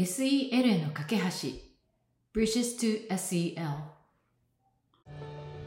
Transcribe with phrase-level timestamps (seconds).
[0.00, 1.22] SEL への架け橋
[2.34, 3.96] Bridges to SEL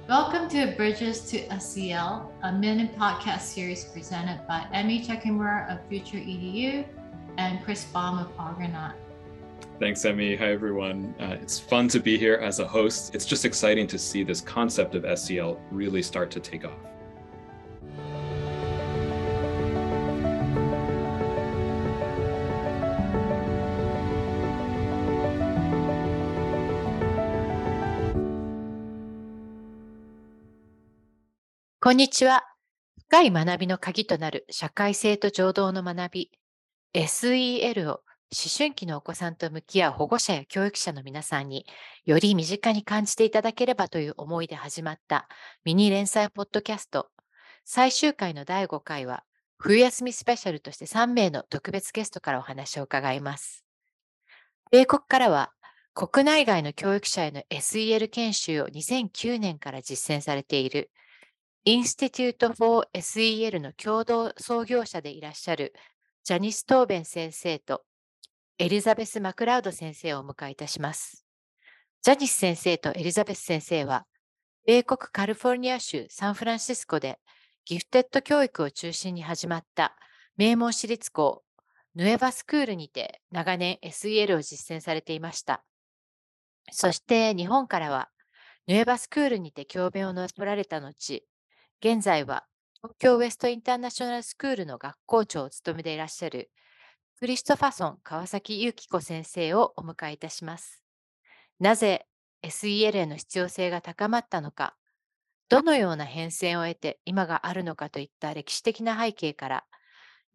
[0.08, 6.18] Welcome to Bridges to SEL, a mini podcast series presented by Emmy Chekimura of Future
[6.20, 6.86] EDU
[7.40, 8.94] and Chris Baum of Argonaut.
[9.80, 10.36] Thanks, Emmy.
[10.36, 11.16] Hi, everyone.
[11.20, 13.16] Uh, it's fun to be here as a host.
[13.16, 16.78] It's just exciting to see this concept of SEL really start to take off.
[31.85, 32.45] こんにちは。
[33.09, 36.31] 深い学びの鍵となる社会性と情動の学び、
[36.95, 38.01] SEL を思
[38.57, 41.67] 春期のお子さんと向き合う保護者や教育者の皆さんに
[42.07, 45.29] より身近に感じていただければという思いで始まった
[45.67, 47.11] ミニ連載ポッドキャスト
[47.67, 49.23] 最終回の第5回は
[49.59, 53.63] 冬休みスペシャルとして3名の特別ゲストからお話を伺います。
[54.71, 55.53] 米国からは
[55.93, 60.91] 国内外の教育者への SEL 研修を2009年から実践されている
[61.67, 65.73] Institute for SEL の共同創業者でいらっしゃる
[66.23, 67.85] ジャニス・トーベン先生と
[68.59, 71.25] エリザベス・マクラウド先生をお迎えいたします。
[72.03, 74.05] ジャニス先生とエリザベス先生は、
[74.67, 77.19] 米国カリフォルニア州サンフランシスコで
[77.65, 79.97] ギフテッド教育を中心に始まった
[80.37, 81.45] 名門私立校
[81.95, 85.65] Nueva School にて長年 SEL を実践されていました。
[86.73, 88.11] そして日本からは
[88.67, 91.25] ヌエバスクールにて教鞭を乗られた後、
[91.87, 92.47] 現在は
[92.77, 96.51] 東京ウエストインターナショナルスクールの学校長を務めていらっしゃる
[97.21, 100.83] クリストファソン川崎由紀子先生をお迎えいたします。
[101.61, 102.07] なぜ
[102.43, 104.77] SEL への必要性が高まったのか、
[105.51, 109.65] どのような変遷を得て今があるのかといった歴史的な背景から、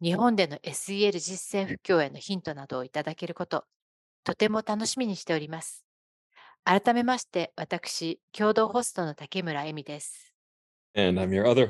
[0.00, 3.64] 日本での SEL 実践布教へのヒントなどをいただけること、
[4.22, 5.84] とても楽しみにしております。
[6.62, 10.29] 改めまして、私、共同ホストの竹村恵美です。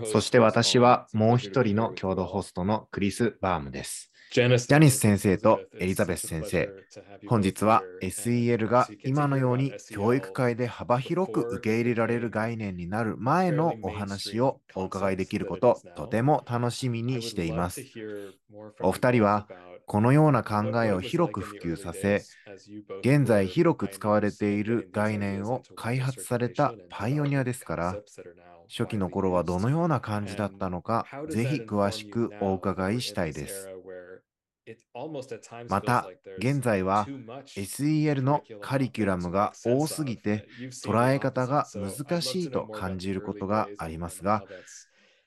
[0.07, 4.11] そして私はもう一人の共同ホストのクリス・バームです。
[4.33, 6.71] ジャニス先生とエリザベス先生、
[7.27, 17.83] 本日は SEL が今のように教育界で幅広く受け入れられる概念になる前のお話をお伺いできること、とても楽しみにしています。
[18.81, 19.49] お二人は
[19.91, 22.29] このような考えを広く普及させ、
[23.03, 28.01] 現在広く使われている概念を開発されたパイオニアですから、
[28.69, 33.71] 初期の頃はどのような感じだったのか、ぜひ詳しくお伺いしたいです。
[35.69, 37.13] また、現在は
[37.57, 40.47] SEL のカリキュラムが多すぎて
[40.83, 44.45] 捉え方が難しいと感じることがありますが、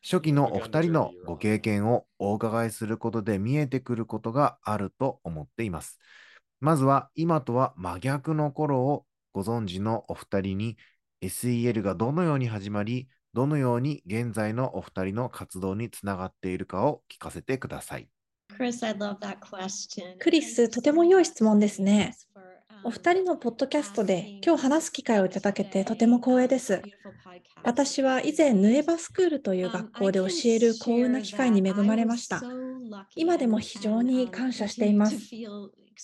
[0.03, 5.97] 初期のお二人のご経験をお伺いすることで見えてくることがあると思っています。
[6.59, 10.78] まずは今とは真逆の頃をご存知のお二人に
[11.22, 18.09] SEL がどのように始まり、どのように現在のお二人の活動につながっているかを聞かせてください。
[20.20, 22.14] クリス、とても良い質問ですね。
[22.84, 26.82] お二人のポッドキャストで今日話す機会をいただけてとても光栄です。
[27.64, 32.42] 私は以前、ヌエバスクールという学校で教える幸運な機会に恵まれました。
[33.16, 35.16] 今でも非常に感謝しています。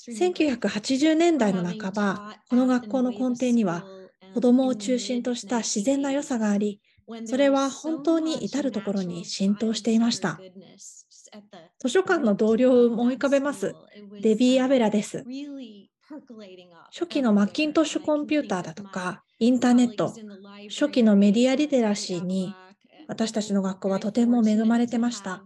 [0.09, 3.85] 1980年代の半ば、この学校の根底には
[4.33, 6.79] 子どもを中心とした自然な良さがあり、
[7.25, 10.39] それは本当に至るところに浸透していました。
[11.79, 13.75] 図書館の同僚を思い浮かべます。
[14.21, 15.25] デビー・アベラです。
[16.91, 20.21] 初期のマッキントッシュコンピューターだとか、インターネット、
[20.69, 22.57] 初期のメディアリテラシーに
[23.07, 25.45] 私たちの学校はとても恵まれてました。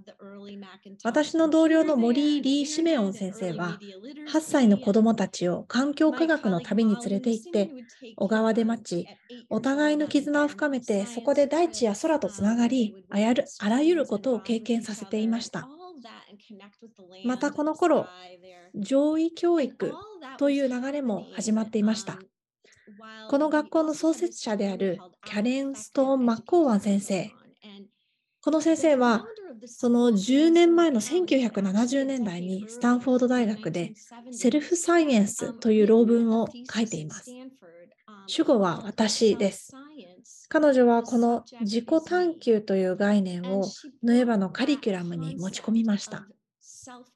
[1.03, 3.81] 私の同僚の森リー・シメオン先生は、
[4.25, 7.73] 8歳の子供たちを環境科学の旅に連れて行って、
[8.16, 9.09] 小川で待ち、
[9.50, 15.72] お互いの絆を深めて、そこで大地や空とつながり、あらゆることを経験させていました。
[17.26, 18.08] またこの頃、
[18.76, 19.94] 上位教育
[20.38, 22.20] という流れも始まっていました。
[23.30, 27.32] この学校の創設者であるキャレン・ストーン・マッコーワン先生。
[28.41, 29.26] この先生は
[29.66, 33.94] その10年前の1970年代にスタンフォード大学で
[34.32, 37.32] セルフサイエンスという論文を書いています。
[38.28, 39.72] 主語は私です。
[40.53, 43.66] 彼女はこの自己探求という概念を
[44.03, 46.28] ヌエバのカリキュラムに持ち込みました。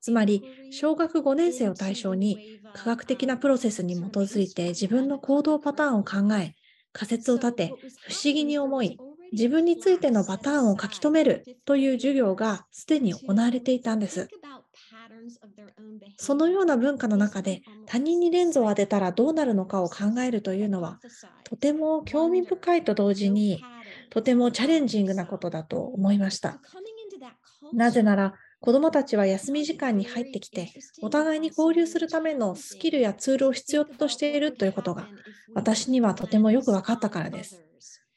[0.01, 6.55] つまり、小学5年生を対象に科学的なプロセスに基づいて自分の行動パターンを考え、
[6.93, 7.67] 仮説を立て、
[8.07, 8.97] 不思議に思い、
[9.31, 14.29] 自分についてのパターンを書き留めるという授業がすでに行われていたんです。
[16.17, 20.99] そのような文化の中で他人にレンズを当てたらどうなるのかを考えるというのは
[21.43, 23.63] とても興味深いと同時に
[24.09, 26.59] とてもチャレンジングなことだと思いました。
[27.73, 30.71] なぜなら子どもたちは休み時間に入ってきて、
[31.01, 35.07] お互いに交流するためのスキルやツールを必要としているということが、
[35.53, 37.63] 私にはとてもよく分かったからです。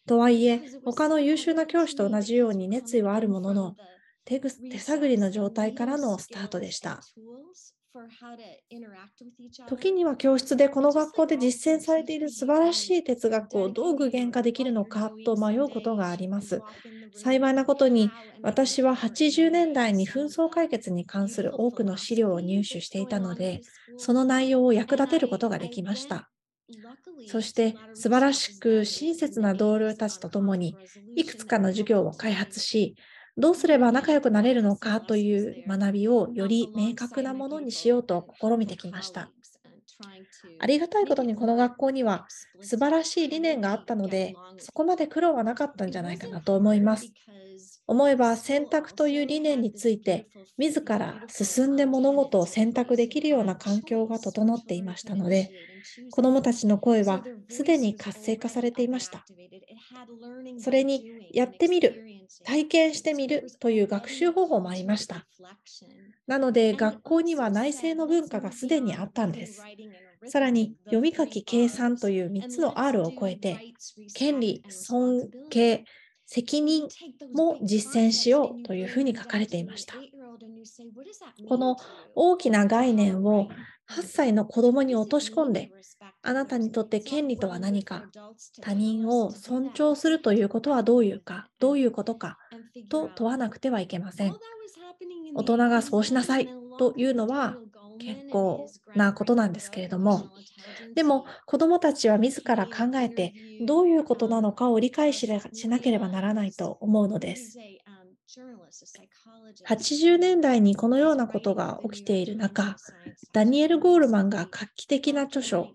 [0.07, 3.77] とはいえ、他の優秀な教師と同じように熱意はあるものの、
[4.25, 4.41] 手
[4.79, 7.07] 探りの状態からのスタートでした。
[9.67, 16.65] 時には教室でこの学校で実践されている素晴らしい哲学をどう具現化できるのかと迷うことがあります。
[17.15, 18.13] 幸いなことに
[18.43, 23.63] 私は80年代に紛争解決に関する多くの資料を入手していたので、
[23.97, 26.31] その内容を役立てることができました。
[27.25, 30.79] そして素晴らしく親切な同僚たちと共に
[31.15, 32.97] いくつかの授業を開発し、
[33.41, 39.31] どうすれば仲良くなれるのかという学びをより明確なものにしようと試みてきました。
[40.59, 42.27] ありがたいことにこの学校には
[42.61, 47.13] 素晴らしい理念があったので、そこまで苦労はなかったんじゃないかなと思います。
[47.87, 50.29] 思えば選択という理念について、
[50.59, 55.51] 自ら進んで物事を選択できるような環境が整っていましたので、
[56.11, 59.29] 子どもたちの声はすでに活性化されていました。
[60.57, 62.05] それに、やってみる、
[62.43, 65.27] 体験してみるという学習方法もありました。
[66.27, 69.69] なので、学校には内政の文化がすでにあったんです。
[70.25, 73.65] さらに、読み書き計算という3つの R を超えて、
[74.13, 75.85] 権利、尊敬、
[76.33, 76.87] 責任
[77.35, 79.97] も実践しようというふうに書かれていました。
[81.49, 81.77] この
[82.15, 83.49] 大きな概念を
[83.91, 85.73] 8歳の子供に落とし込んで、
[86.23, 88.05] あなたにとって権利とは何か、
[88.61, 92.39] 他人を尊重するということはどういうか、どういうことか
[92.89, 94.37] と問わなくてはいけません。
[95.35, 96.49] 大人がそうしなさい
[96.79, 97.57] というのは
[98.01, 100.31] 結構なことなんですけれども、
[100.95, 103.35] でも子どもたちは自ら考えて
[103.67, 105.29] どういうことなのかを理解し
[105.69, 107.59] なければならないと思うのです。
[109.67, 112.77] 80年代にこのようなことが起きている中、
[113.33, 115.69] ダニエル・ゴールマンが画期的な著書、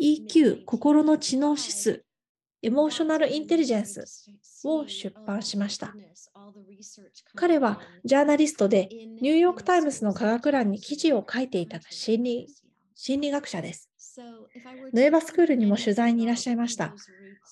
[0.00, 2.04] EQ 心の知能指数、
[2.62, 4.30] エモーショナル・インテリジェンス
[4.64, 5.94] を出版しました。
[7.34, 8.88] 彼はジャーナリストで
[9.20, 12.46] ニューヨーク・タイムズの科学欄に記事を書いていた心理
[12.94, 13.90] 心理学者です。
[14.92, 16.94] ヌエバスクールにも取材にいらっしゃいました。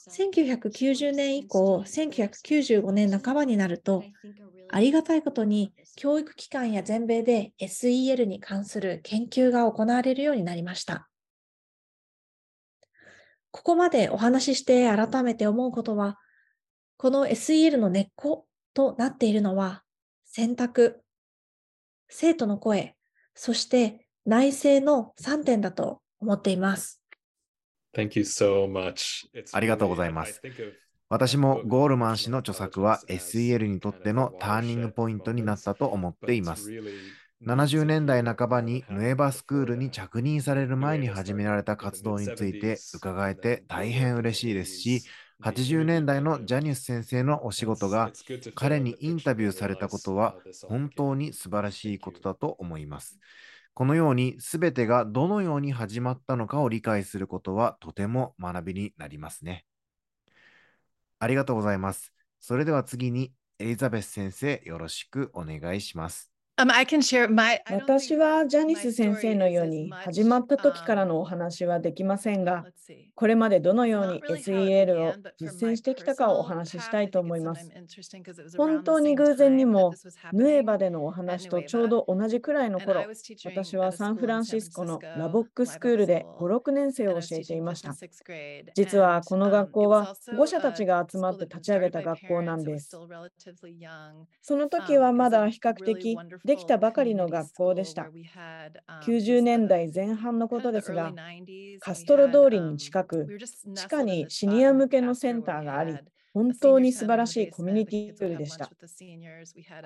[0.09, 4.05] 1990年以降、1995年半ばになると、
[4.71, 11.09] ありがたいことに教育機関や全米で SEL に関する研究が行われるようになりました。
[13.51, 16.19] ここまでお話しして改めて思うことは、
[17.05, 19.83] この SEL の根っことなっているのは、
[20.25, 21.03] 選択、
[22.09, 22.95] 生徒の声、
[23.35, 27.03] そして内政の3点だと思っています。
[27.95, 29.27] Thank you so much.
[29.53, 30.41] ありがとうございます。
[31.11, 36.71] 私もゴールマン氏の著作は SEL にとってのターニングポイントになったと思っています。
[37.47, 45.03] 70年代半ばにヌエバスクールに着任される前に始められた活動について伺えて大変嬉しいですし、
[45.43, 48.11] 80年代のジャニス先生のお仕事が
[48.55, 53.19] 彼にインタビューされたことは本当に素晴らしいことだと思います。
[53.75, 59.65] このように全てがどのように始まったのかを理解することはとても学びになりますね。
[61.19, 62.13] ありがとうございます。
[62.39, 66.34] それでは次にエリザベス先生よろしくお願いします。
[66.57, 72.65] 私はジャニス先生のように始まった時からのお話はできませんが、
[73.17, 77.73] これまでどのように SEL を実践してきたかをお話ししたいと思います。
[78.57, 79.95] 本当に偶然にも、
[80.33, 83.05] ヌエバでのお話とちょうど同じくらいの頃、
[83.45, 87.99] 私はサンフランシスコのラボックスクールで5、6年生を教えていました。
[88.77, 92.91] 実はこの学校は保護者たちが集まって立ち上げた学校なんです。
[94.41, 98.13] その時はまだ比較的できたばかりの学校でした。
[99.01, 101.17] 90年代前半のことですが、
[101.81, 103.33] カストロ通りに近く、
[103.75, 106.01] 地下にシニア向けのセンターがあり、
[106.35, 108.69] 本当に素晴らしいコミュニティツールでした。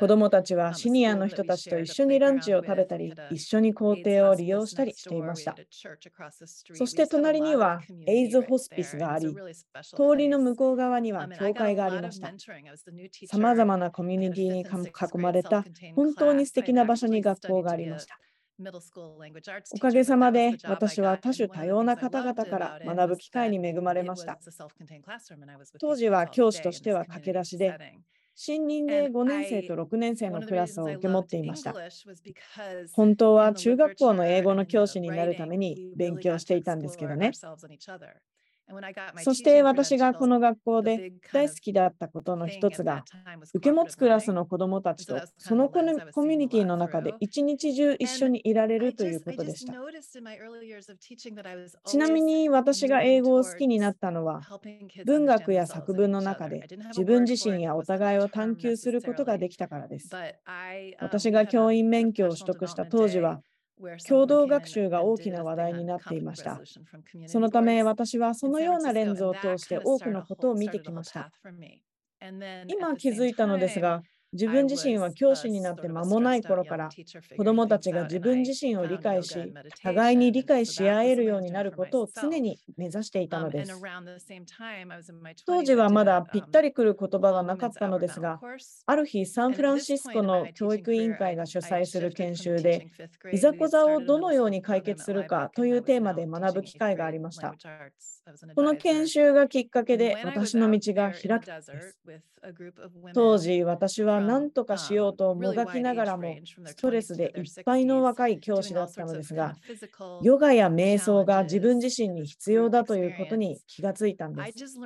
[0.00, 5.54] 子どもたちはシニアの人たちと一緒にランチを食べたり、一緒に校庭を利用したりしていました。
[6.72, 9.26] そして隣にはエイズホスピスがあり、
[9.94, 12.32] 通りの向こう側には教会がありました。
[13.26, 18.18] さまざまなコミュニティに囲まれた本当に素敵な場所に学校がありました。
[19.70, 24.40] おかげさまで私は多種多様な方々から学ぶ機会に恵まれました。
[25.78, 27.78] 当時は教師としては駆け出しで、
[28.34, 31.78] 新任で5年生と6年生のクラスを受け持っていました。
[32.92, 37.38] 本当は中学校の英語の教師になるために勉強していたんですけどね。
[39.22, 43.04] そして私がこの学校で大好きだったことの一つが、
[43.54, 49.72] 受け持つクラスの子どもたちとそのコミュニティの中で一日中一緒にいられるということでした。
[51.84, 54.42] ちなみに私が英語を好きになったのは、
[55.06, 60.10] 文学や作文の中で自分自身やお互いを探求することができたからです。
[61.00, 63.40] 私が教員免許を取得した当時は、
[64.06, 66.62] 共同学習が大きな話題になっていました。
[67.26, 71.32] そのため私はそのようなレンズを通して多くのことを見てきました。
[72.66, 76.90] 今気づいたのですが、自分自身は教師になって間もない頃から
[77.36, 83.72] 子どもたちが自分自身を理解し互いに理解し合えるようになることを常に目指していたのです。
[85.46, 88.40] 当時はまだぴったりくる言葉がなかったのですが
[88.86, 92.90] ある日サンフランシスコの教育委員会が主催する研修で
[93.32, 97.54] いざこざをどのように解決するかというテーマで学ぶ機会がありました。
[98.54, 101.98] この研修がきっかけで私の道が開くです。
[103.14, 109.54] 当時私は何とかしようともがきながらもストレスでいっぱいの若い教師だったのですが、
[110.22, 114.78] ヨガや瞑想が自分自身に必要だということに気がついたんです。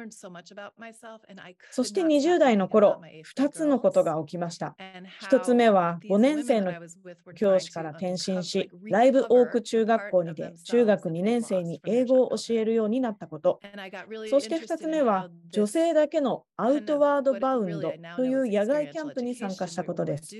[1.70, 3.00] そして20代の頃、
[3.36, 4.76] 2つのことが起きました。
[5.22, 6.72] 1つ目は5年生の
[7.34, 13.60] 教師から転身し、ライブオーク中学校にて中学2年生に英語を教えるようになったこと。
[14.28, 20.36] そして2つ目は女性だけのアウトワードバウンドという野外キャンプに参加したことです。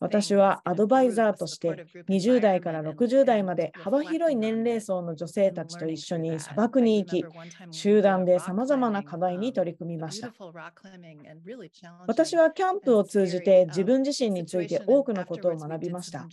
[0.00, 7.24] 私はアドバイザーとして20代から60代まで幅広い年齢層の女性たちと一緒に砂漠に行き、
[7.70, 10.32] 集団でさまざまな課題に取り組みました。
[12.06, 16.26] 私はキャンプを通じて自分自身について多くのことを学びました。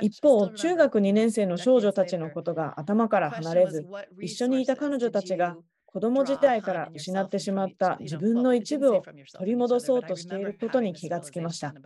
[0.00, 3.86] 一方、中学2年生の少女たちのことが頭から離れず、
[4.20, 5.56] 一緒にいた彼女たちが
[5.94, 11.76] 子供時代から失ってしまった自分の一部を取り戻そうとしていることに気がつきました。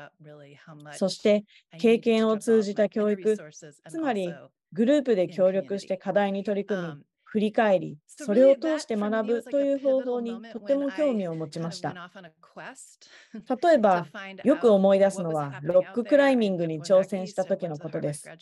[0.91, 1.45] そして
[1.77, 3.45] 経験を通じた教育、
[3.87, 4.41] つまり
[4.73, 6.99] グループで協力して課題に取り組み、
[7.31, 12.01] 振り返り、それを通して学ぶという方法にとても興味を持ちました。
[13.63, 14.09] 例えば、
[14.43, 18.33] よく思い出すのは、ロッククライミングに挑戦した時のことです。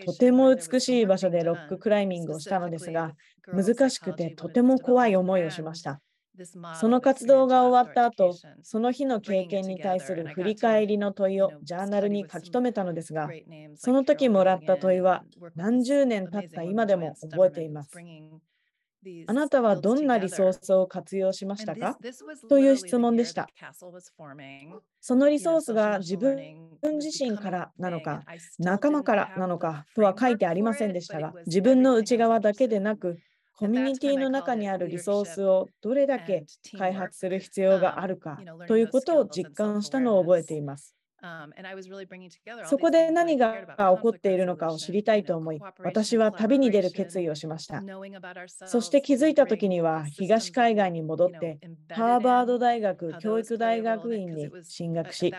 [0.00, 3.14] とても美しい場所でロッククライミングをしたのですが、
[3.52, 6.00] 難しくてとても怖い思いをしました。
[6.74, 13.28] その活動が終わった後、その日の経験に対する振り返りの問いをジャーナルに書き留めたのですが、
[13.76, 15.24] その時もらった問いは
[15.54, 17.96] 何十年経った今でも覚えています。
[19.28, 21.96] あなたはどんなリソースを活用しましたか？
[22.48, 23.46] という質問でした。
[25.00, 26.36] そのリソースが自分
[26.98, 28.24] 自身からなのか、
[28.58, 33.20] 仲間からなのかとは書いてありませんでしたが、自分の内側だけでなく、
[33.56, 36.44] コミュニティの中にあるリソースをどれだけ
[36.78, 40.94] 開発する必要があるかということを実感したのを覚えています。
[42.66, 47.82] そこで何が起こっているのかを知りたいと思い、私は旅に出る決意をしました。
[48.66, 51.58] そして気づいた時には東海岸に戻って、
[51.90, 55.32] ハーバード大学教育大学院に進学し、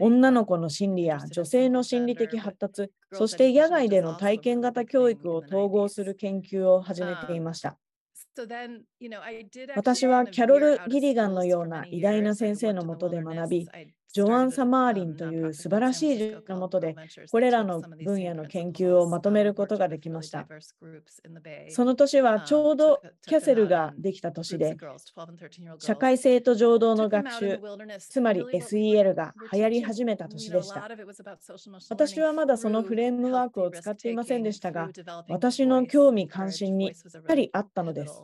[0.00, 7.78] 女の子の心理や女性の心理的発達、そして野外での体験型教育を統合する研究を始めていました。
[9.76, 13.68] 私はキャロル・ギリガンのような偉大な先生のもとで学び、
[14.14, 16.94] ジョアン・サマーリンという素晴らしい授業のもとで、
[17.32, 20.46] これらの分野の研究をまとめることができました。
[21.70, 24.76] その年はちょうどキャセルができた年で、
[25.80, 27.60] 社会性と情動の学習、
[27.98, 30.88] つまり SEL が流行り始めた年でした。
[31.90, 34.90] 私はまだそのフレームワークを使っていませんでしたが、
[35.28, 38.22] 私の興味関心にしっかりあったのです。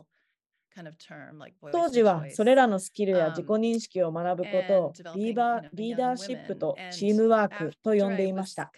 [1.71, 8.71] 当時はそれらのスキルや自己認識を学ぶことをリーバーリーダーシップとチームワークと呼んでいました。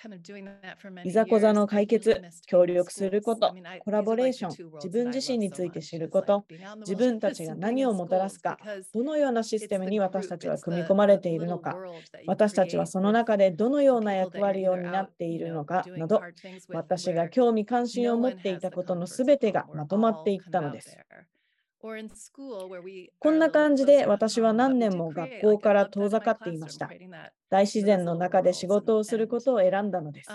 [1.04, 6.46] いざこざの解決、協力すること、コラボレーション、自分自身について知ること、
[6.80, 8.58] 自分たちが何をもたらすか、
[8.94, 11.78] どのようなシステムに私たちは組み込まれているのか、
[12.28, 16.22] 私たちはその中でどのような役割を担っているのかなど、
[16.70, 20.98] 私が興味関心を持っていたことのすべてがまとまっていったのです。
[23.20, 26.90] こんな感じで私は何年も学校から遠ざかっていました。
[27.50, 30.30] 大自然の中で仕事をすることを選んだのです。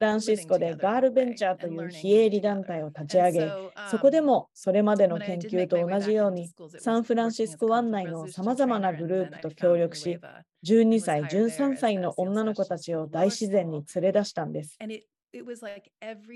[0.00, 3.50] ランシスコでガールベンチャーという非営利団体を立ち上げ、
[3.90, 10.20] そこでもそれまでの研究と同じように、サンフランシスコ湾内のさまざまなグループと協力し、
[10.62, 14.78] 12歳、13歳の女の子たちを大自然に連れ出したんです。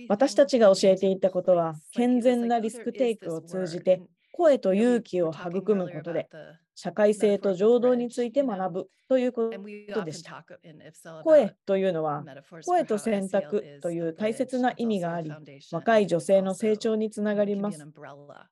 [0.08, 6.28] 私たちが教えていたことは、健全なリスクテイクを通じて、声と勇気を育むことで、
[6.74, 9.50] 社会性と情動について学ぶというこ
[9.92, 10.44] とでした。
[11.22, 12.24] 声というのは、
[12.64, 15.30] 声と選択という大切な意味があり、
[15.70, 17.86] 若い女性の成長につながります。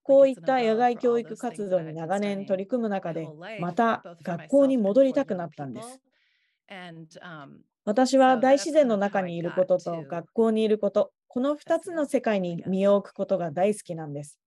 [0.03, 3.27] こういった野外教育活動に長年取り組む中で、
[3.59, 6.01] また学校に戻りたくなったんです。
[7.85, 14.39] 私は大自然の中にいることと学校にいること、この2つの世界に身を置くことが大好きなんです。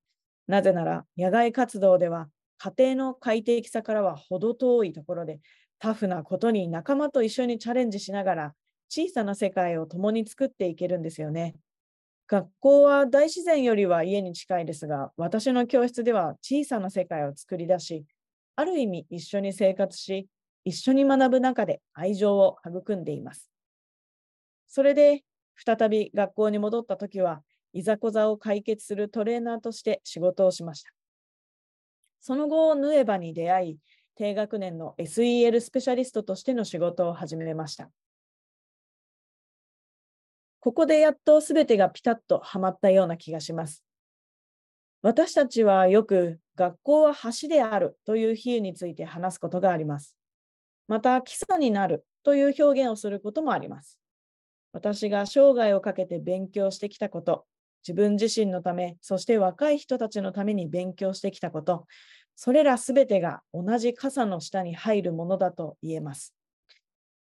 [0.48, 5.40] なぜなら、野外活動では家庭の快適さからは程遠いところで、
[5.80, 8.54] タフなことに仲間と一緒にチャレンジしながら、
[8.88, 11.56] 小さな世界を共に作っていけるんですよね。
[12.28, 18.06] 学校は大自然よりは家に近いですが、私の教室では小さな世界を作り出し、
[18.56, 20.28] ある意味一緒に生活し、
[20.66, 23.50] 一緒に学ぶ中で愛情を育んでいます。
[24.68, 25.24] それで、
[25.56, 27.44] 再び学校に戻った時は、
[27.74, 30.92] いざこざを解決するトレーナーとして仕事をしました。
[32.22, 33.78] その後、ヌエバに出会い、
[34.16, 37.90] 低学年の SEL スペシャリストとしての仕事を始めました。
[40.60, 43.84] ここでやっとすべてがピタッとはまったような気がします。
[45.02, 50.16] 私たちはよく学校は橋であるという比喩について話すことがあります。
[50.88, 54.00] また基礎になるという表現をすることもあります。
[54.72, 57.46] 私が生涯をかけて勉強してきたこと、
[57.88, 61.86] 自分自身のため、そして若い人たちのために勉強してきたこと、
[62.36, 66.34] それらすべてが同じ傘の下に入るものだと言えます。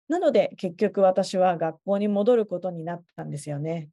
[0.07, 3.89] なので結局私は学校に戻ることになったんですよね。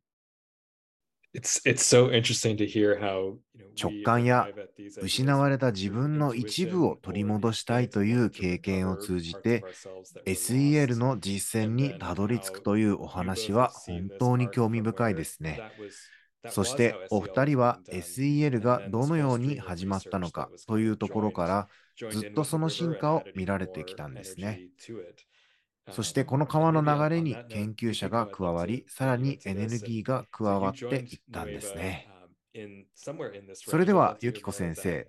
[3.81, 4.51] 直感や
[5.01, 9.67] 失われた自分の一部を取り戻したいという経験を通じて
[10.25, 15.65] SEL の実践にたどり着くというお話は本当に興味深いですね。
[16.47, 21.69] そしてお二人は SEL がどのように始まったのかというところから
[22.09, 24.65] ずっとその進化を見られてきたんですね。
[25.91, 32.09] そしてこの川の流れに研究者が加わり、さらにエネルギーが加わっていったんですね。
[33.55, 35.09] それでは、ユキコ先生。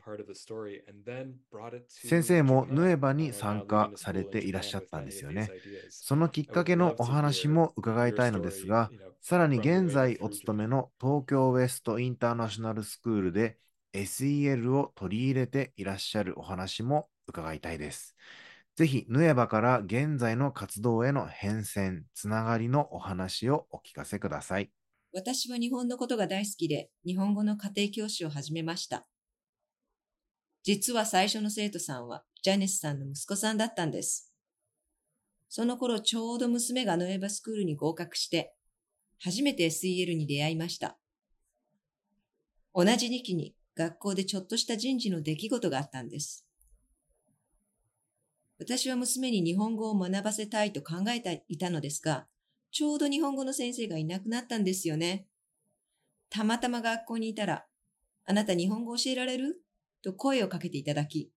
[1.87, 5.51] 先生もヌエバに参加されていらっしゃったんですよね。
[5.89, 8.89] そのきっかけのお話も伺いたいのですが、
[9.21, 13.57] さらに現在お勤めの東京ウェストインターナショナルスクールで
[13.93, 18.15] SEL を取り入れていらっしゃるお話も伺いたいです。
[18.75, 24.71] ぜひ、ヌエバから現在の活動への変遷、つながりのお話をお聞かせください。
[25.13, 29.07] 私は日本のことが大好きで、日本語の家庭教師を始めました。
[30.63, 34.33] 実は最初の生徒さんは、ジャニスさんの息子さんだったんです。
[35.49, 38.55] その頃ちょうど娘がノエバスクールに合格して、
[39.19, 40.97] 初めて SEL に出会いました。
[42.73, 46.47] 同じ時期に学校でちょっとした人事の出来事があったんです。
[48.63, 52.27] 私は娘に日本語を学ばせたいと考えていたのですが、
[52.71, 55.27] ちょうど日本語の先生がいなくなったんですよね。
[56.29, 57.65] たまたま学校にいたら、
[58.25, 59.61] あなた日本語教えられる？
[60.01, 61.29] と声をかけていただき、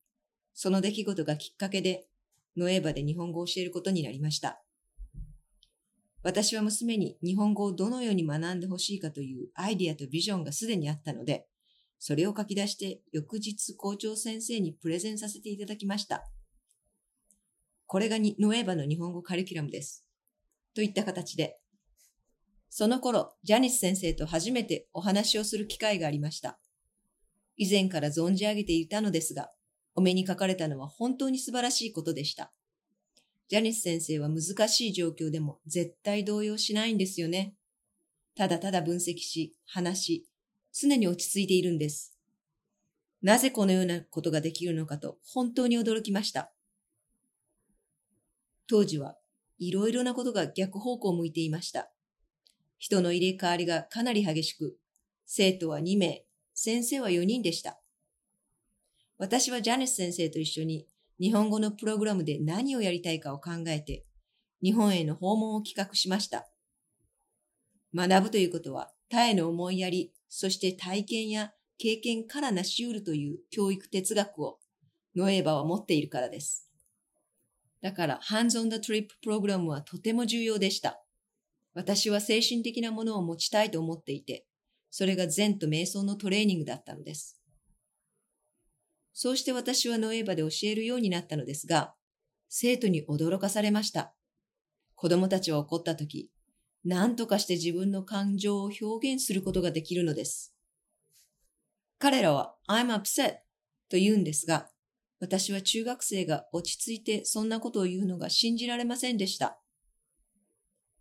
[0.54, 2.06] その出来事がきっかけで、
[2.56, 4.62] ノエーバで日本語を教えることになりました。
[6.22, 11.48] 私は娘に日本語をどのように学んでほしいかというアイディアとビジョンがすでにあったので、
[11.98, 16.24] それを書き出して翌日校長先生にプレゼンさせていただきました。
[17.86, 20.04] これがノエーバの日本語カリキュラムです。
[20.74, 21.58] といった形で、
[22.68, 26.58] その頃、ジャニス先生と初めてお話をする機会がありました。
[27.56, 29.50] 以前から存じ上げていたのですが、
[29.94, 32.52] お目にかかれたのは本当に素晴らしいことでした。
[33.48, 37.54] ジャニス先生は難しい状況でも絶対動揺しないんですよね。
[38.36, 40.28] ただただ分析し、話し、
[40.72, 42.14] 常に落ち着いているんです。
[43.22, 46.52] なぜこのようなことができるのかと本当に驚きました。
[48.68, 49.16] 当時は
[49.58, 51.90] いろいろなことが逆方向を向いていました。
[52.78, 54.76] 人の入れ替わりがかなり激しく、
[55.24, 56.24] 生徒は2名、
[56.54, 57.80] 先生は4人でした。
[59.18, 60.86] 私はジャネス先生と一緒に
[61.18, 64.04] 日本語のプログラムで何をやりたいかを考えて、
[64.62, 66.48] 日本への訪問を企画しました。
[67.94, 74.58] 学ぶということは、他への思いやり、そして体験や経験からなし得るという教育哲学を
[75.14, 76.65] ノエーバは持っているからです。
[77.82, 81.02] だから、ハンズオンダトリッププログラムはとても重要でした。
[81.74, 84.46] 私は精神的なものを持ちたいと思っていて、
[84.90, 87.38] それが善と瞑想のトレーニングだったのです。
[89.12, 91.94] そうして私はノエーバで教えるようになったのですが、
[92.48, 94.14] 生徒に驚かされました。
[94.94, 96.30] 子供たちは怒った時、
[96.84, 100.54] 何とかして自分の感情を表現することができるのです。
[101.98, 103.36] 彼らは I'm upset
[103.88, 104.70] と言うんですが、
[105.18, 109.58] 私は中学生が落ち着いてそんなことを言うのが信じられませんでした。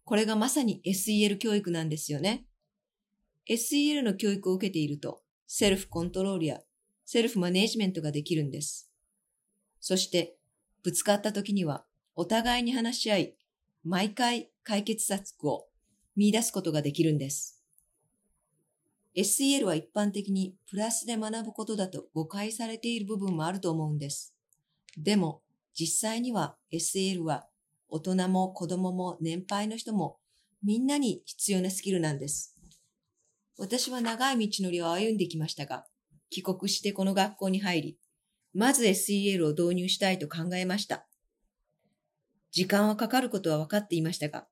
[0.05, 2.45] これがまさに SEL 教育なんですよね。
[3.49, 6.59] SEL の教育を受けていると、セルフコントロールや
[7.05, 8.91] セルフマネージメントができるんです。
[9.79, 10.37] そして、
[10.83, 13.37] ぶつかった時には、お互いに話し合い、
[13.83, 15.67] 毎回解決策を
[16.15, 17.54] 見出すことができるんです。
[19.15, 24.35] SEL は一般的にプラスで学ぶことだと誤解されている部分もあると思うんです。
[24.97, 25.41] でも、
[25.73, 27.47] 実際には SEL は
[27.87, 30.17] 大人も子供も年配の人も
[30.63, 32.55] みんなに必要なスキルなんです。
[33.57, 35.85] 私は長い道のりを歩んできましたが、
[36.29, 37.99] 帰国してこの学校に入り、
[38.53, 41.07] まず SEL を導入したいと考えました。
[42.51, 44.47] 時間はかかることは分かっていましたが、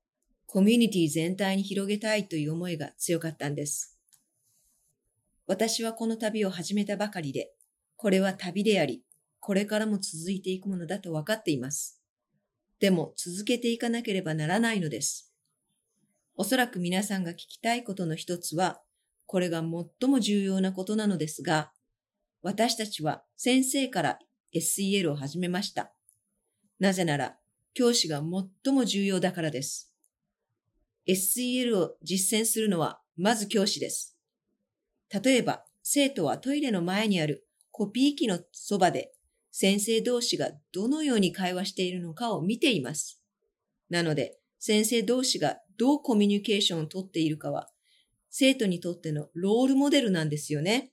[0.46, 3.93] コミュニティ全体に広げたいという思いが強かったんです。
[5.46, 7.52] 私はこの旅を始めたばかりで、
[7.96, 9.02] これは旅であり、
[9.40, 12.00] これからも続いていくものだと分かっています。
[12.80, 15.32] でも続けていかなければならないのです。
[16.34, 18.80] おそらく皆さんが聞きたいことの一つは、
[19.26, 19.62] これが
[20.00, 21.72] 最も重要なことなのですが、
[22.42, 24.18] 私たちは先生から
[24.54, 25.92] SEL を始めました。
[26.78, 27.36] なぜなら、
[27.74, 28.22] 教師が
[28.64, 29.94] 最も重要だからです。
[31.06, 34.13] SEL を実践するのは、まず教師です。
[35.10, 39.12] 例えば、生徒はトイレの前にあるコピー機のそばで、
[39.50, 43.22] 先生同士がどのように会話しているのかを見ています。
[43.90, 47.68] なので、先生同士がどうコミュニケーションをとっているかは、
[48.30, 50.92] 生徒にとってのロールモデルなんですよね。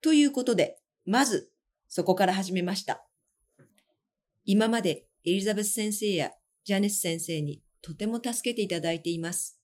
[0.00, 1.50] ということで、まず、
[1.88, 3.04] そこから始めました。
[4.44, 6.32] 今までエリザベス先生や
[6.64, 9.58] ジャネス先生にとても助けていただいています。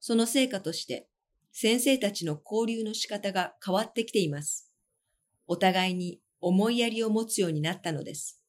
[0.00, 1.08] その成果として、
[1.58, 4.70] 先生たちの交流の仕方が変わってきています。
[5.46, 8.42] お互いに思いやりを持つようになったのです。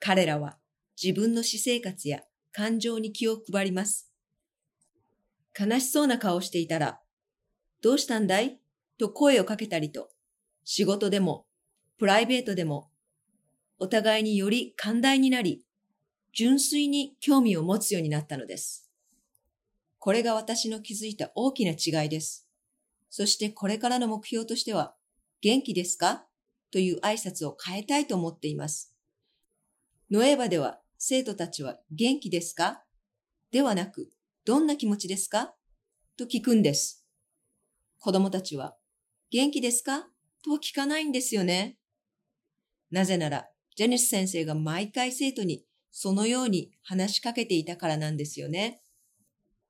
[0.00, 0.58] 彼らは
[1.00, 4.10] 自分の私生活や感情に気を配ります。
[5.56, 6.98] 悲しそうな顔をしていたら、
[7.82, 8.58] どうしたんだい？
[8.98, 10.10] と声をかけたりと、
[10.64, 11.46] 仕事でも、
[11.98, 12.90] プライベートでも、
[13.78, 15.64] お互いにより寛大になり、
[16.32, 18.87] 純粋に興味を持つようになったのです。
[19.98, 22.48] これが私の気づいた大きな違いです。
[23.10, 24.94] そしてこれからの目標としては、
[25.40, 26.24] 元気ですか？
[26.70, 28.94] という挨拶を変えたいと思っています。
[30.10, 32.82] ノエバでは生徒たちは元気ですか？
[33.50, 34.10] ではなく、
[34.44, 35.54] どんな気持ちですか？
[36.16, 37.04] と聞くんです。
[37.98, 38.76] 子供たちは、
[39.30, 40.06] 元気ですか？
[40.44, 41.78] とは聞かないんですよね。
[42.90, 48.80] なぜなら、ジェネス先生が毎回生徒にそのように話しかけていたからなんですよね。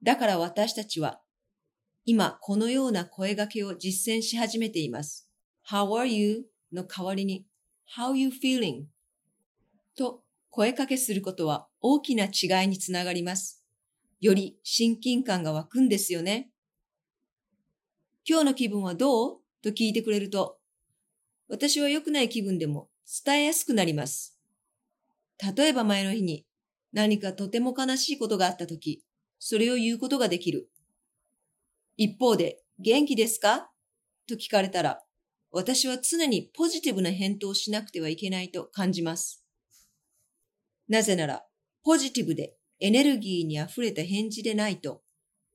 [0.03, 1.21] だから私たちは、
[2.05, 5.29] 今このような声掛けを実践し始めています。
[5.69, 6.47] How are you?
[6.73, 7.47] の代わりに、
[7.97, 8.85] How you feeling?
[9.97, 13.65] と声かけすることは大きな違いにつながります。
[14.21, 16.51] より親近感が湧くんですよね。
[18.29, 19.41] 今日の気分はどう？
[19.63, 20.59] と聞いてくれると、
[21.49, 22.89] 私は良くない気分でも
[23.25, 24.39] 伝えやすくなります。
[25.57, 26.47] 例えば前の日に
[26.93, 29.03] 何かとても悲しいことがあったとき、
[29.39, 30.71] それを言うことができる。
[31.97, 33.71] 一方で、元気ですか？
[34.29, 35.03] と聞かれたら、
[35.51, 39.45] 私は常にポジティブな返答をしなくてはいけないと感じます。
[40.89, 41.45] なぜなら、
[41.83, 45.03] ポジティブでエネルギーに溢れた返事でないと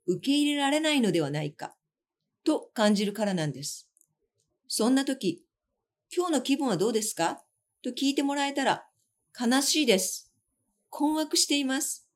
[0.06, 1.76] 受け入れられないのではないか
[2.44, 3.88] と感じるからなんです。
[4.68, 5.46] そんな時、
[6.16, 7.42] 今日の気分はどうですか？
[7.84, 8.86] と聞いてもらえたら
[9.40, 10.32] 悲しいです。
[10.90, 12.08] 困惑しています。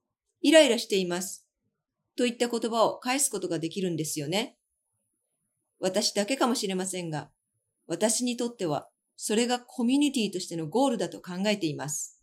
[0.41, 1.46] イライラしています。
[2.17, 4.57] といった言葉を返すことができるんですよね。
[5.79, 7.29] 私だけかもしれませんが、
[7.85, 12.21] 私にとってはそれがコミュニティとしてのゴールだと考えています。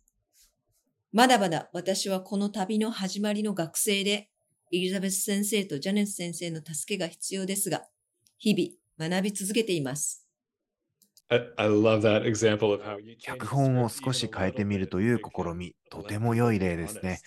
[1.11, 4.29] まだまだ私はこの旅の始まりの学生で、
[4.73, 7.85] エリザベス先生とジャネス先生の助けが必要ですが、
[8.37, 10.27] 日々学び続けています。
[13.19, 17.21] 脚本を少し変えてみるという試み、とても良い例ですね。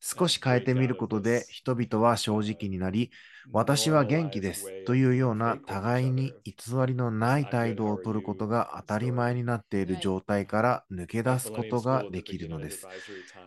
[0.00, 3.10] 少し変えてみることで人々は正直になり、
[3.50, 6.54] 私は元気ですというような互いに偽
[6.86, 12.86] りのない態度をとることが当たり前になっている状態から抜け出すことができるのです。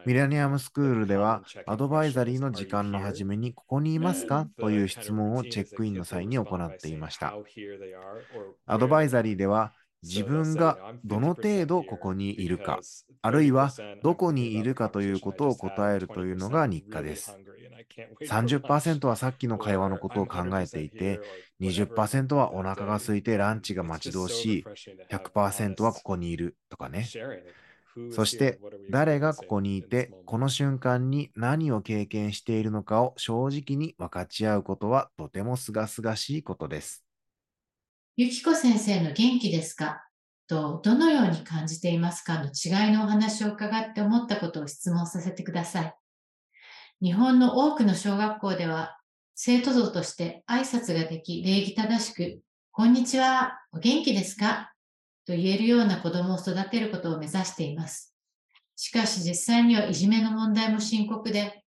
[0.05, 7.35] ミレニアムスクールではアドバイザリーの時間の初めにここにいますかという質問をチェックインの際に行っていました。
[8.65, 12.83] アドバイザリーでは自分がどの程度ここにいるか、
[13.21, 17.39] あるいはどこにいるかということを答えるというのが日課です。
[18.23, 21.21] 30%はさっきの会話のことを考えていて、
[21.59, 24.69] 20%はお腹が空いてランチが待ち遠しい、
[25.07, 27.13] 100%はここにいるとかね。
[28.09, 37.03] そして誰がここにいて、この瞬間に何を経験しているのかを正直に分かち合うことはとてもすがすがしいことです。
[38.21, 40.05] ゆきこ先生の元気ですか？
[40.47, 42.37] と、どのように感じていますか？
[42.37, 45.95] の違いのお話を伺って思ったことを質問させてください。
[47.01, 48.99] 日本の多くの小学校では、
[49.33, 54.71] 生徒像として挨拶ができ、礼儀正しく、こんにちは、お元気ですか？
[55.25, 58.15] と言えるような子供を育てることを目指しています。
[58.75, 61.60] しかし実際にはいじめの問題も深刻で、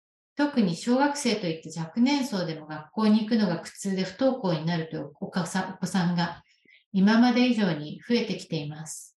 [0.42, 5.78] 特に小学生といって若年層でも学校に行くのが苦痛で不登校になるというお子さ
[6.12, 6.44] んが
[6.92, 9.16] 今まで以上に増えてきています。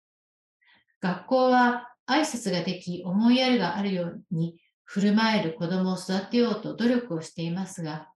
[1.00, 8.08] 学校は挨拶ができ思いやりがあるように振る舞える子供を育てようと努力をしていますが、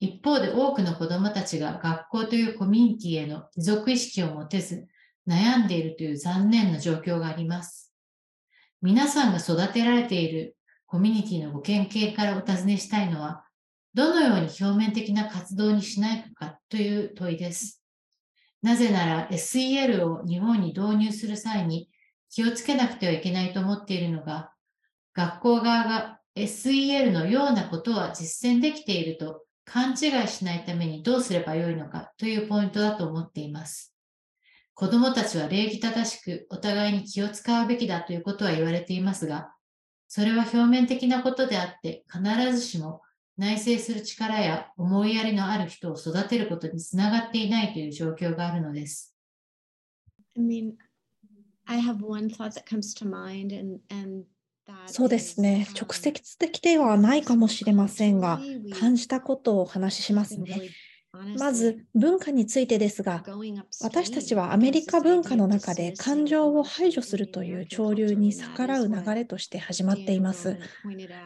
[0.00, 4.86] 一方で多くの子供たちが学校というコミュニティへの持続意識を持てず
[5.28, 7.92] 悩んでいるという残念な状況があります。
[8.80, 13.44] 皆さんが育てられているコミュニティのご研究からお尋ねしたいのは、
[13.94, 17.82] どのように表面的な活動にしないかという問いです。
[18.62, 21.90] なぜなら SEL を日本に導入する際に
[22.30, 24.52] 気をつけなくてはいけないと思っているのが、
[25.14, 33.94] 学校側が SEL のようなことは実践できていると勘違いしないためにどうすればよいのかというポイントだと思っています。
[34.74, 39.54] 子供たちは礼儀正しくお互いに気を使うべきだということは言われていますが、
[40.14, 42.22] それは表面的なことであって、必
[42.56, 43.02] ずしも
[43.36, 49.16] 内省する力や思いやりのある人を育てることにつながっていないという状況があるのです。
[54.86, 55.66] そうですね。
[55.74, 58.40] 直接的ではないかもしれませんが、
[58.78, 60.70] 感じたことをお話ししますね。
[61.38, 63.24] まず文化についてですが、
[63.80, 70.58] 私たちはアメリカ文化の中で感情を排除するという潮流に逆らう流れとして始まっています。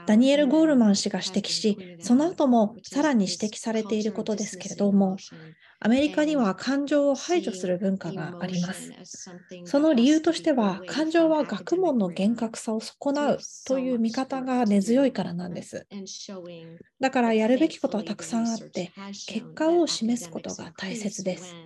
[0.06, 5.16] ダニエル・ゴールマン氏が指摘し、その後もさらに指摘されていることですけれども、
[5.80, 8.94] アメリカには感情を排除する文化があります。
[9.64, 15.86] その理由としては、感情は学問の厳格さを損なうという見方が根強いからなんです。
[17.00, 18.92] だからやるべきことはたくさんあって、
[19.26, 21.58] 結果を示すことが大切です。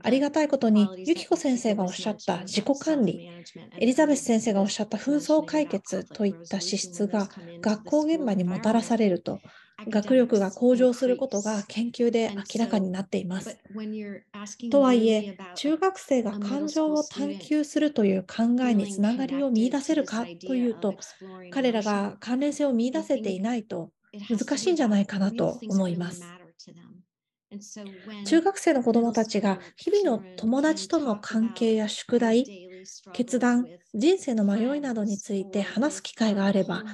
[0.00, 3.24] ありがたいことに、ユキコ先生がおっしゃった自己管理、
[3.76, 9.42] エリザベス先生がおっしゃった紛争解決といった資質が学校現場にもたらされると、
[9.88, 13.60] 学力が向上することが研究で明らかになっています。
[14.70, 20.96] とはいえ、中学生が感情を探求するという考えにつながりを見いだせるかというと、
[21.50, 23.92] 彼らが関連性を見いだせていないと
[24.28, 26.34] 難しいんじゃないかなと思います。
[28.24, 32.52] 中学生の子どもたちが日々の友達との関係や宿題、
[33.12, 36.84] 決断、人生の迷いなどについて話す機会があれば、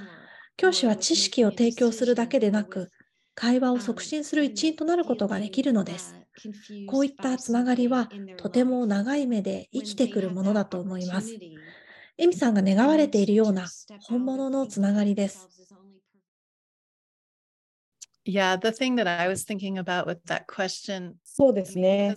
[0.56, 2.90] 教師は知識を提供するだけでなく、
[3.34, 6.16] 会話を促進する一員となることができるのです。
[6.86, 11.38] こういったつながりはとても長い目で生きてくるものだと思います。
[12.18, 15.50] エミさんが願われているような本物のつながりです。
[18.28, 21.14] Yeah, the thing that I was thinking about with that question.
[21.24, 22.14] そうですね。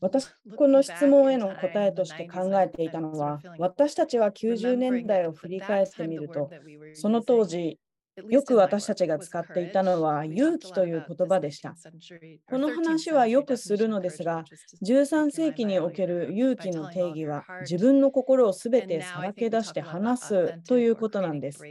[0.00, 6.48] 私、この質問への答えとして考えていたのは、私たちは90年代を振り返ってみると、
[6.92, 7.80] その当時、
[8.28, 11.74] よく私たちが使っていたのは勇気という言葉でした。
[12.48, 14.44] この話はよくするのですが、
[14.82, 21.62] 13世紀における勇気の定義は自分の心をすべてさらけ出して話すということなんです。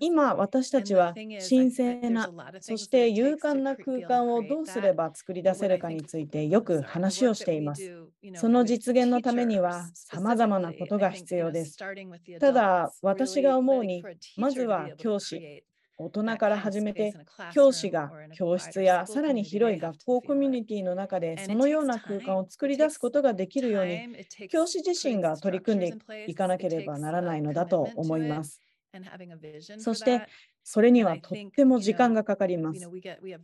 [0.00, 1.14] 今、私たちは
[1.48, 8.06] 神聖な、そして勇敢な空間をどうすれば作り出せるかについてよく話をしています。
[8.34, 11.76] その実現のためには様々なことが必要です。
[12.40, 14.04] ただ、私が思うに、
[14.36, 15.55] まずは教師、
[15.98, 17.16] 大人から始めて
[17.48, 24.02] 教師が教室やさらに広い学校コミュニティの中でそのような空間を作り出すことができるように
[24.48, 28.62] 教師自身が取り組んでいかなければならないのだと思います。
[29.76, 30.24] そして
[30.68, 32.90] それにはとっても時間がかかります。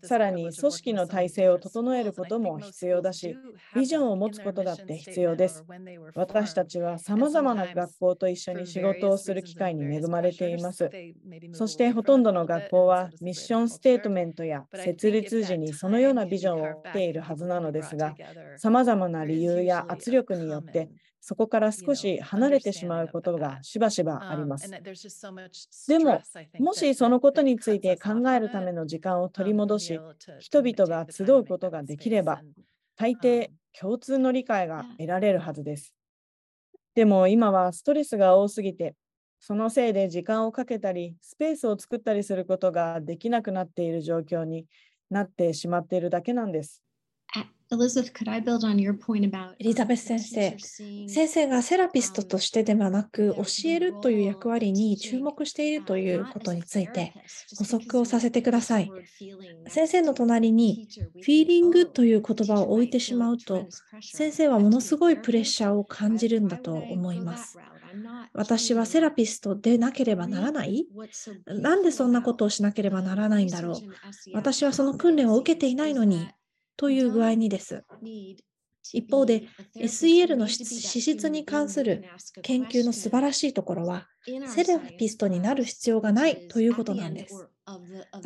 [0.02, 3.38] さらに組織の体制を整えることも必要だし、
[3.76, 5.64] ビジョンを持つことだって必要です。
[6.16, 10.90] 私たちは様々な学校と一緒に仕事をする機会に恵まれています。
[11.52, 18.16] そしてほとんどの学校はミッションステートメントや設立時にそのようなビジョンを持っているはずなのですが、
[18.56, 20.90] 様々な理由や圧力によって
[21.24, 24.68] そこから少し離れてしまうことがしばしばあります。
[25.86, 26.20] でも、
[26.58, 30.02] もしそのことについて考えるための時間を取り戻し、
[30.38, 32.42] 人々が集うことができれば、
[32.96, 35.94] 大抵共通の理解が得られるはずです。
[36.94, 38.96] でも今はストレスが多すぎて、
[39.40, 44.66] そのせいで時間をかけたり、スペースを作ったりすることができなくなっている状況に
[45.10, 46.82] なってしまっているだけなんです。
[47.74, 50.56] エリザベス先生、
[51.08, 57.14] 先生がセラピストとしてではなく、教えるという役割に注目しているということについて
[57.56, 58.90] 補足をさせてください。
[59.68, 60.86] 先生の隣に、
[61.22, 63.66] フィーリングという言葉を置いてしまうと、
[64.02, 67.56] 先生はものすごいプレッシャーを感じるんだと思います。
[68.34, 70.86] 私はセラピストでなければならない？
[71.46, 73.74] なんでそんなことをしなければならないんだろう？
[74.34, 76.26] 私はその訓練を受けていないのに
[76.82, 77.84] という具合にです。
[78.92, 79.44] 一方で
[79.76, 82.02] SEL の資質に関する
[82.42, 84.08] 研究の素晴らしいところは
[84.48, 87.48] セラピストになる必要がないということなんです。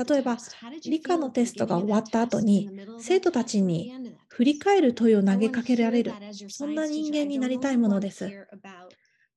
[0.09, 0.39] 例えば
[0.87, 3.93] 理科のテストが終わった後に生徒たちに
[4.29, 6.15] 振り返る問いを投げかけられる
[6.49, 8.49] そんな人間になりたいものです。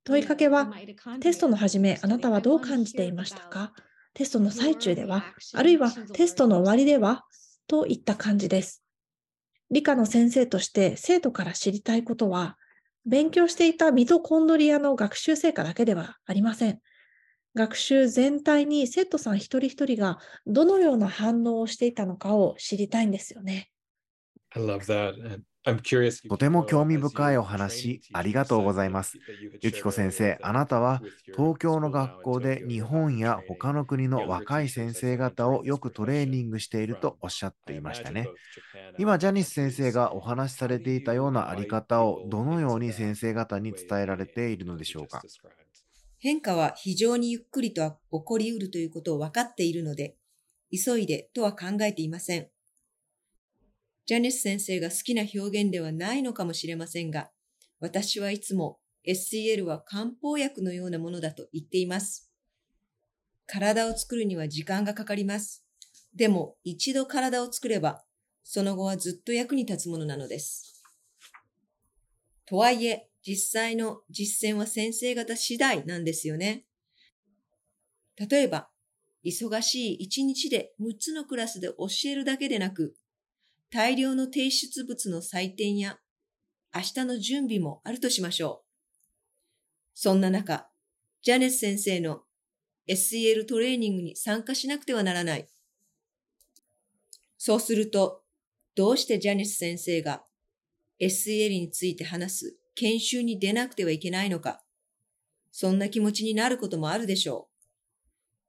[0.05, 0.71] 問いかけは
[1.19, 3.73] テストの始めあなたはどう感じていましたか？
[4.13, 7.25] テストの最中ではあるいはテストの終わりでは
[7.67, 8.81] といった感じです。
[9.71, 12.57] 理科の先生として生徒から知りたいことは、
[13.05, 16.79] 勉強していたミトコンドリアの学習成果だけではありません。
[17.55, 23.71] 学習全体に生徒さん一人一人がどのような反応をしていたのかを知りたいんですよね。
[24.55, 25.41] I love that.
[26.29, 29.19] とても興味深いお話、ありがとうございます。
[29.61, 31.03] ゆきこ先生、あなたは
[31.35, 38.31] 東京の学校で日本や他の国の若い先生方をよくトレーニングしているとおっしゃっていましたね。
[38.97, 45.25] 今、ジャニス先生がお話しされていたようなあり方をどのように先生方に伝えられているのでしょうか。
[46.19, 50.15] 変化は非常にゆっくりと起こりうるということを分かっているので、
[50.71, 52.49] 急いでとは考えていません。
[54.09, 57.29] ジャネス先生が好きな表現ではないのかもしれませんが、
[57.79, 62.27] 私はいつも SCL は漢方薬のようなものだと言っています。
[63.45, 65.63] 体を作るには時間がかかります。
[66.15, 68.03] でも一度体を作れば、
[68.43, 70.81] その後はずっと役に立つものなのです。
[72.47, 76.65] とはいえ、実際の実践は先生方次第なんですよね。
[78.17, 78.71] 例えば、
[79.23, 82.95] 忙しい一日で6つのクラスで教えるだけでなく、
[83.71, 85.99] 大量の提出物の採点や
[86.73, 88.65] 明日の準備もあるとしましょう。
[89.93, 90.69] そんな中、
[91.21, 92.21] ジャネス先生の
[92.87, 95.47] SEL トレーニングに参加しなくてはならない。
[97.37, 98.23] そうすると、
[98.75, 100.23] どうしてジャネス先生が
[100.99, 104.63] SEL について話す研修に出なくてはいけないのか。
[105.51, 107.59] そんな気持ちになることもあるでしょう。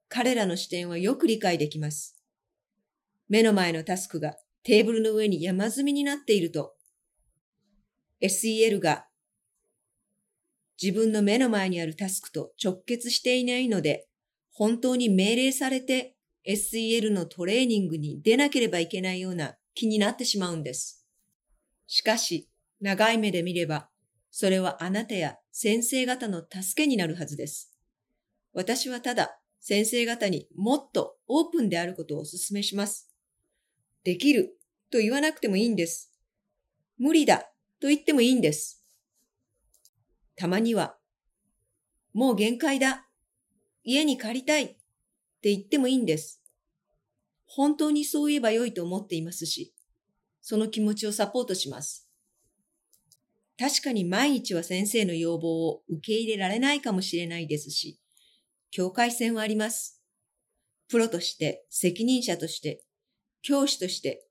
[0.07, 2.17] 彼らの視点はよく理解できます。
[3.29, 6.73] 目の前のタスクがテーブルの上に山積みになっていると、
[8.21, 9.05] SEL が
[10.81, 14.07] 自分の目の前にあるタスクと直結していないので、
[14.51, 16.15] 本当に命令されて
[16.47, 21.05] SEL のトレーニングに出なければいけないような気になってしまうんです。
[21.87, 23.89] しかし、長い目で見れば、
[24.31, 27.75] それはあなたや先生方の助けになるはずです。
[28.53, 33.10] 私はただ先生方にもっとオープンであることをお勧めします。
[34.03, 34.57] できる
[34.91, 36.11] と言わなくてもいいんです。
[36.97, 38.83] 無理だと言ってもいいんです。
[40.35, 40.97] たまには、
[42.13, 43.07] もう限界だ。
[43.83, 44.67] 家に帰りたいっ
[45.41, 46.41] て言ってもいいんです。
[47.45, 49.73] 本当にそう言えばよいと思っていますし、
[50.41, 52.07] その気持ちをサポートします。
[53.59, 57.99] 確かに毎日は先生の要望を受け入れられないかもしれないですし、
[58.71, 60.01] 境界線はあります。
[60.89, 62.83] プロとして、責任者として、
[63.41, 64.27] 教師として。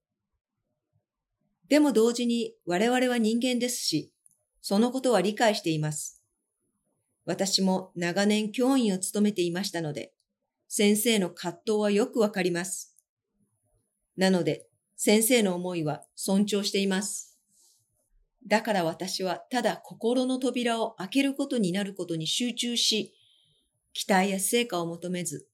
[1.69, 4.13] でも同時に我々は人間ですし、
[4.61, 6.23] そのことは理解しています。
[7.25, 10.13] 私も長年教員を務めていましたので、
[10.69, 12.97] 先生の葛藤はよくわかります。
[14.17, 14.67] なので、
[14.97, 17.39] 先生の思いは尊重しています。
[18.47, 23.15] だから私はただ心の扉を開けることになることに集中し、
[23.93, 25.49] 期待や成果を求めず、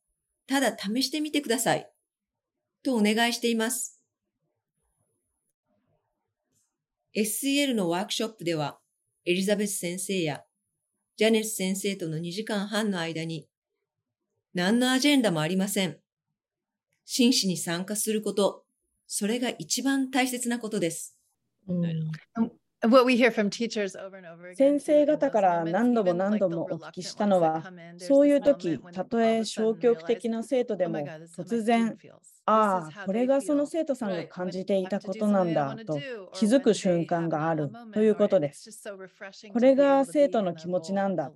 [0.47, 1.91] ただ試してみてください。
[2.87, 4.01] とお願いしています。
[7.17, 8.79] SCL のワークショップでは、
[9.25, 10.45] エリザベス先生や
[11.17, 13.49] ジャネス先生との2時間半の間に、
[14.55, 15.99] 何のアジェンダもありません。
[17.05, 18.65] 真摯に参加すること、
[19.09, 21.17] それが一番大切なことです。
[21.67, 22.11] うん、
[24.53, 31.99] 先生方から何度も何度もお聞きしたのは、そういう時、たとえ消極的な生徒でも突然、
[32.47, 38.73] ああ、これがその生徒さんが感じていたことなんだと気づく瞬間があるということです。
[39.49, 41.35] これが生徒の気持ちなんだ。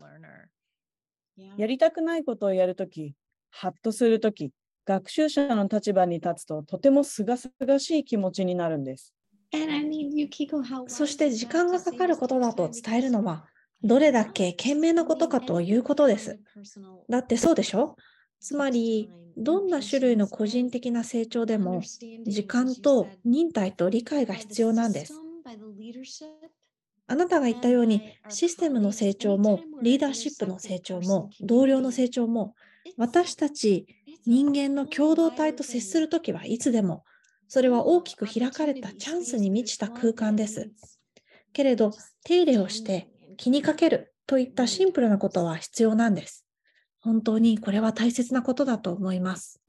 [1.56, 3.14] やりたくないことをやるとき、
[3.50, 4.52] ハッとするとき、
[4.84, 9.14] 学習者の立場に立つととてもすがすがしい気持ちになるんです。
[10.86, 13.46] そして時間がかかることだと伝えるのは、
[13.82, 16.38] どれだけ賢明なことかということです。
[17.08, 17.96] だってそうでしょ？
[18.38, 21.82] つまり、どんな種類の個人的な成長でも、
[22.26, 25.14] 時間と忍耐と理解が必要なんです。
[27.06, 32.54] あなたが言ったように、システムの成長も、リーダーシップの成長も、同僚の成長も、
[32.96, 33.86] 私たち
[34.26, 37.04] 人間の共同体と接するときはいつでも
[37.52, 40.70] それは大きく開かれたチャンスに満ちた空間です。
[41.52, 41.90] けれど、
[42.22, 46.46] 手入れをして気にかけるといったシンプルなことは必要なんです。
[47.00, 49.59] 本当にこれは大切なことだと思います。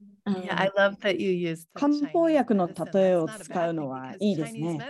[1.74, 4.86] 漢方薬の例えを使うのはいいですね。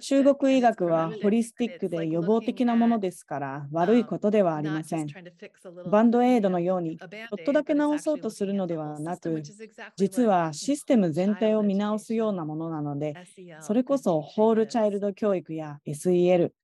[0.00, 5.14] 中国医学はホリスティックで予防的なものですから悪いことではありません。
[5.86, 9.48] バンドエイドのようにちょっとだけ治そうとするのではなく、
[9.96, 13.18] 実はシステム全体を見直すようなものなので、
[13.58, 16.54] それこそホールチャイルド教育や SEL、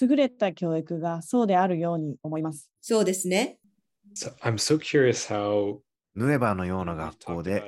[0.00, 2.70] 優れた教育がそうであるように思います。
[2.80, 3.58] そうですね。
[4.14, 5.80] So I'm so curious how
[6.18, 7.62] ヌエバーのような学校で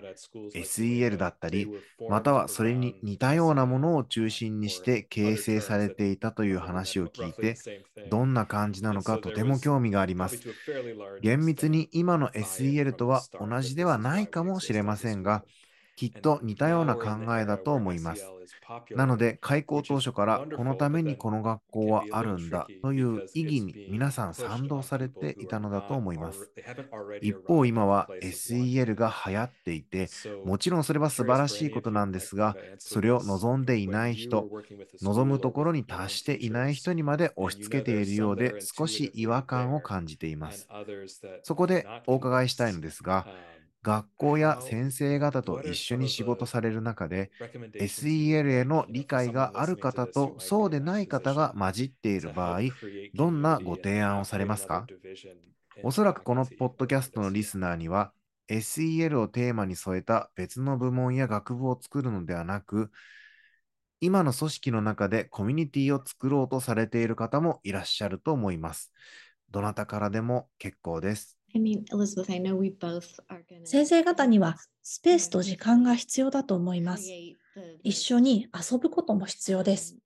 [0.55, 1.68] SEL だったり、
[2.09, 7.55] またはそれに似たようなものを中心にして形成されていたという話を聞いて、
[8.11, 10.40] どんな感じなのかとても興味があります。
[11.20, 15.44] 厳密に今の SEL とは同じではないかもしれませんが、
[16.01, 18.26] きっと似たような考えだと思います。
[18.96, 26.51] なので、開校当初からこのためにこの学校はあるんだという意義に皆さん賛同されていたのだと思います。
[27.20, 30.09] 一方、今は SEL が流行っていて、
[30.46, 34.48] もちろんそれは素晴らしいことなんですが、それを望んでいない人、
[35.03, 40.66] 望むところに達していない人にまで押し付けているようで、少し違和感を感じています。
[41.42, 43.26] そこでお伺いしたいのですが、
[43.83, 47.31] 学校や先生方と一緒に仕事される中で
[47.78, 52.61] SEL への理解がある方とそうでない方が混じっている場合、
[53.14, 54.87] どんなご提案をされますか？
[55.83, 58.12] おそらくこのポッドキャストのリスナーには
[58.49, 62.91] SEL をテーマに添えた別の部門や学部を作るのではなく、
[64.01, 68.93] 今の組織の中でコミュニティを作ろうとされている方もいらっしゃると思います。
[69.51, 71.39] どなたからでも結構です。
[73.64, 77.11] 先生方にはスペースと時間が必要だと思います。
[77.82, 79.96] 一緒に遊ぶことも必要です。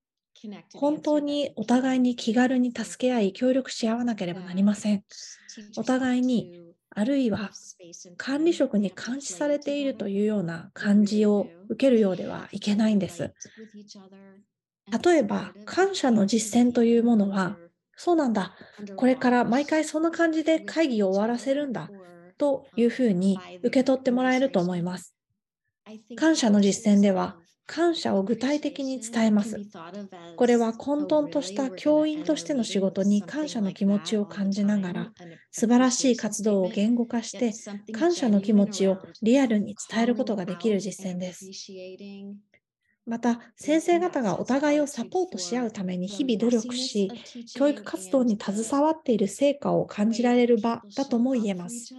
[0.74, 5.04] 本当にお互いに気軽に助け合い協力し合わなければなりません。
[5.76, 7.50] お互いにあるいは
[8.16, 13.32] 管理職に監視されているというような感じを受けるようではいけないんです。
[15.04, 17.56] 例えば感謝の実践というものは
[17.96, 18.54] そうなんだ。
[18.96, 21.92] これから毎回そんな感じで会議を終わらせるんだ。
[22.38, 25.16] というふうに受け取ってもらえると思います。
[26.16, 29.64] 感謝の実践では、感謝を具体的に伝えます。
[30.36, 35.12] これは混沌とした教員としての仕事に感謝の気持ちを感じながら、
[35.50, 37.60] 素晴らしい活動を言語化して、
[37.92, 41.52] 感謝の気持ちをリアルに伝えることができる実践です。
[43.06, 47.12] また、先生方がお互いをサポートし合うために日々努力し、
[47.52, 51.94] 教育活動に携わっている成果を感じられる場だとも言えます。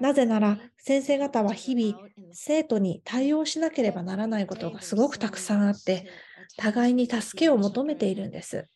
[0.00, 1.98] なぜなら、先生方は日々、
[2.32, 6.06] 生徒に対応しなければならないことがすごくたくさんあって、
[6.56, 8.68] 互いに助けを求めているんです。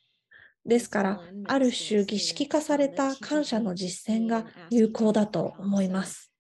[0.67, 6.33] ですから、ある種儀式化された感謝の実践が有効だと思います。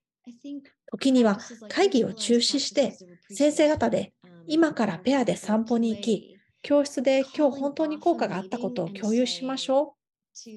[0.92, 3.00] 時には会議を中止して、
[3.30, 4.13] 先生方で
[4.46, 9.96] 今からペアで散歩に行き、教室で今日本当に効果があったことを共有しましょ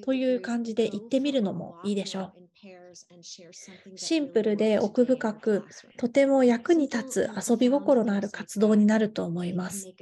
[0.02, 2.32] という感じで言ってみるのもいいでしょう。
[3.94, 5.64] シンプルで奥深く、
[5.96, 9.92] とても役に立つ遊び心のある活動になると思います。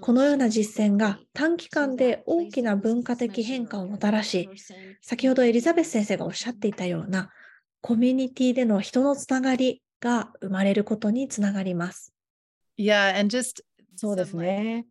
[0.00, 4.48] このような実践が短期間で大きな文化的変化をもたらし、
[5.00, 7.30] 先ほどエリザベス先生がおっしゃっていたような
[7.80, 12.15] コミュニティでの人のつながりが生まれることにつながります。
[12.76, 13.62] Yeah, and just
[13.96, 14.86] そうですね。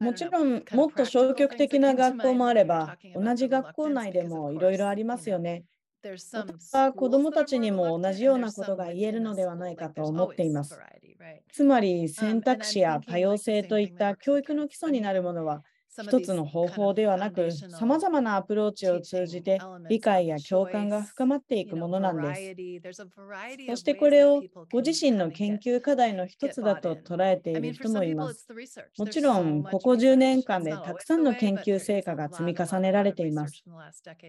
[0.00, 5.64] もちろん、もっと消極的な学校もあれば、同じ学校内でもいろいろありますよね。
[6.32, 10.82] 私は子どもたちにも同じようなことが言えるのではないかと思っています。
[11.52, 15.62] つまり、選択肢や多様性といった教育の基礎になるものは、
[16.00, 22.54] 一つの方法ではなく、さまざまなアプローチを通じて理解や共感が深まっていくものなんです。
[23.66, 28.48] そしてこれをご自身の研究課題の一つだと捉えている人もいます。
[28.98, 33.62] もちろん、ここ10年間でたくさんの研究成果が積み重ねられています。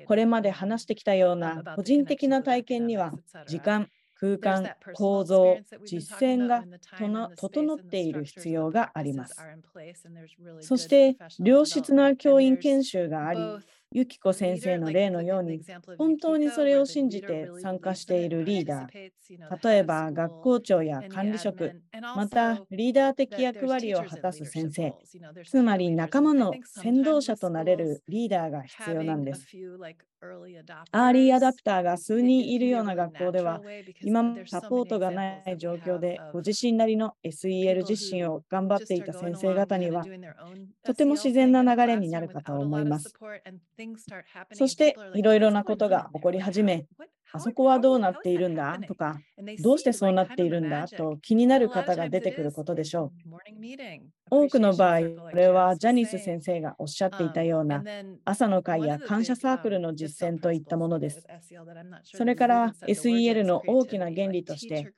[0.05, 3.13] これまで話してきたような個人的な体験には、
[3.47, 6.67] 時間、空間、構造、実践が
[7.35, 9.47] 整っている必要があります。
[10.59, 13.61] そして、良質な教員研修があり、
[13.91, 15.63] ユキコ先生の例のように、
[15.97, 21.75] 本当にそれを信じて参加しているリーダー、例えば学校長や管理職、
[22.13, 24.95] またリーダー的役割を果たす先生、
[25.49, 29.49] つまり仲間の先導者となれるリーダーが必要なんです。
[30.91, 33.63] アーリーアダプターが数人いるような学校では、
[34.01, 40.09] 今もサポートがない状況で、ご自身なりの SEL 実身を頑張っていた先生方には、
[40.83, 43.15] とても自然な流れになるかと思います。
[44.51, 46.85] そして、いろいろなことが起こり始め、
[47.31, 48.79] あそこはどうなっているんだ?
[48.85, 49.23] とか、
[49.57, 50.89] どうしてそうなっているんだ?
[50.89, 54.22] と気になる方が出てくることでしょう。
[54.35, 57.83] 多くの場合、これはジャニス先生がおっしゃっていたような
[58.25, 61.23] 朝の会や感謝サークルの実践といったものです。
[62.03, 64.91] それから SEL の大きな原理として、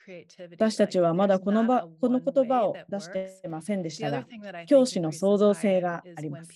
[0.52, 4.26] 私たちはまだこの場この言葉を出してませんでしたが、
[4.68, 6.52] 教師の創造性があります。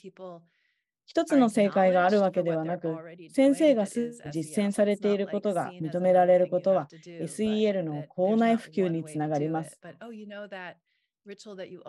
[1.05, 2.95] 一つの正解があるわけではなく、
[3.33, 6.87] 先生が実践されていることが認められることは
[7.19, 9.79] SEL の校内普及につながります。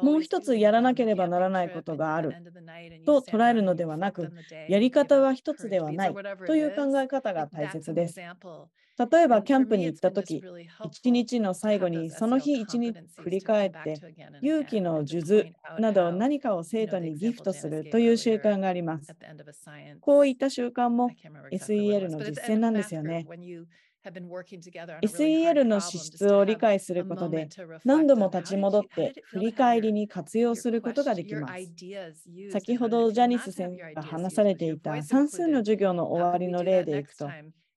[0.00, 2.38] もう一つやらなければならないことがある
[3.04, 4.32] と捉えるのではなく、
[4.66, 8.22] やり方は一つではないという考え方が大切です。
[8.98, 10.46] 例えば、キャンプに行ったとき、
[10.82, 14.02] 一日の最後にその日一日振り返って、
[14.40, 19.16] 勇気の数珠など何かを生徒にギフトするという習慣があります。
[20.00, 21.16] こういった習慣も
[21.50, 23.28] SEL の実践なんですよね。
[25.02, 27.50] SEL の資質を理解することで
[27.84, 31.72] 何度も立ち戻って振り返りに活用することができます。
[32.48, 37.36] 先ほどジャニス先生が話されていた算数の授業の終わりの例でいくと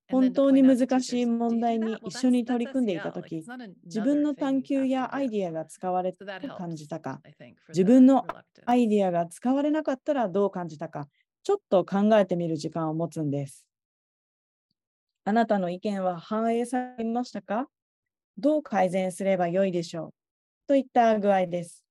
[0.10, 3.48] 本当に難しい問題に一緒に取り組んでいたとき、
[3.86, 7.22] 自分の探求やアイディアが使われたと感じたか、
[7.74, 8.28] 自分の
[8.66, 11.08] アイディアが使われなかったらどう感じたか、
[11.44, 13.66] ちょっと考えてみる時間を持つんです。
[15.26, 17.68] あなたの意見は反映されましたか？
[18.38, 20.14] どう改善すればよいでしょう？
[20.68, 21.84] といった具合です。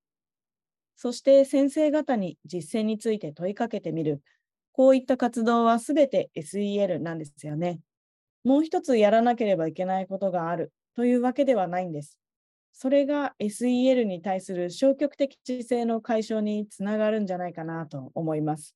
[0.96, 4.22] そして先生方に実践について問いかけてみる。
[4.72, 7.80] こういった活動はすべて SEL なんですよね。
[8.44, 12.18] もう一つやらなければいけないことがあるというわけではないんです。
[12.72, 18.74] それが SEL に対する消極的姿勢の解消につながるんじゃないかなと思います。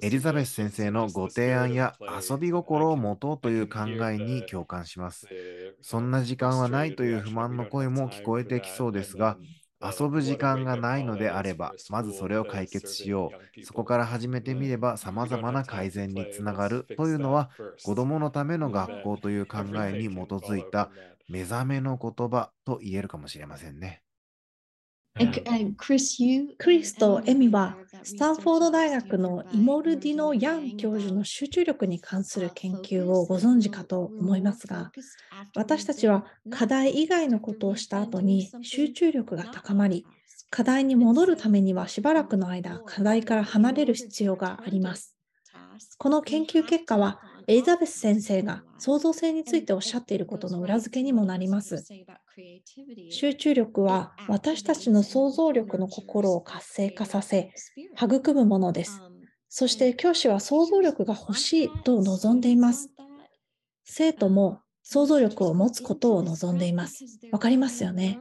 [0.00, 5.30] エリザベス先生のご提案や遊び心を持とうという考えに共感します。
[5.80, 9.38] そんな時間はないという不満の声も聞こえてきそうですが、
[9.82, 13.64] 遊ぶ時間がないのであれば、まずそれを解決しよう。
[13.64, 17.50] そこから始めてみれば様々な改善につながるというのは、
[17.82, 20.90] 子供のための学校という考えに基づいた
[21.28, 24.02] 目覚めの言葉と言えるかもしれませんね。
[26.58, 34.92] クリスとエミはスタンフォード大学のイモルディノ・ヤン教授の集中力に関する研究をご存知かと思いますが
[35.54, 40.06] 私たちは課題以外のことをした後に集中力が高まり
[40.50, 45.16] 課題に戻るためにはしばらくの間課題から離れる必要があります。
[45.98, 51.84] この研究結果はエリザベス先生が創造性についておっしゃっていることの裏付けにもなります。
[53.10, 57.52] 集中力は私たちの想像力の心を活性化させ、
[57.96, 59.00] 育むものです。
[59.48, 62.90] そして教師は想像力が欲しいと望んでいます。
[63.84, 67.04] 生徒も想像力を持つことを望んでいます。
[67.30, 68.18] わかりますよね。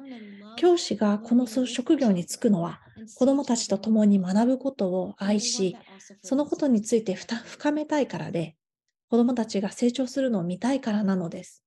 [0.57, 2.79] 教師がこの職業に就くのは
[3.15, 5.75] 子どもたちと共に学ぶことを愛し、
[6.21, 8.54] そのことについて深めたいからで、
[9.09, 11.63] 子供たちが成長するのを見たいからなのです。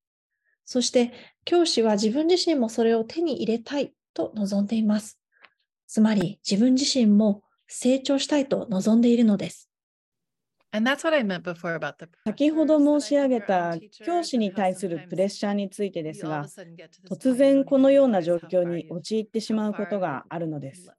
[0.65, 1.13] そして
[1.45, 5.19] 教師は自分自身もそれを手に入れたいと望んでいます。
[5.87, 9.69] つまり自分自身も成長したいと望んでいるのです。
[12.25, 16.51] 先ほど申し上げた教師に対するプレッシャーについてですが、
[17.09, 20.93] 突然このような状況に陥ってしまうことがあるのです。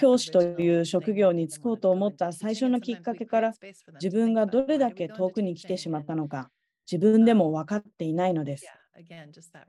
[0.00, 3.52] 教師という職業に就こうと思った最初のきっかけから
[3.94, 6.50] 自分がどれだけ遠くに来てしまったのか
[6.90, 8.66] 自分でも分かっていないのです。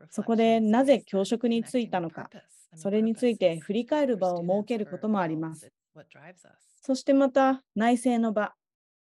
[0.10, 2.30] そこでなぜ教職に就いたのか、
[2.76, 5.72] それについて振り返る場を設けることもあります。
[6.82, 8.54] そしてまた内政の場、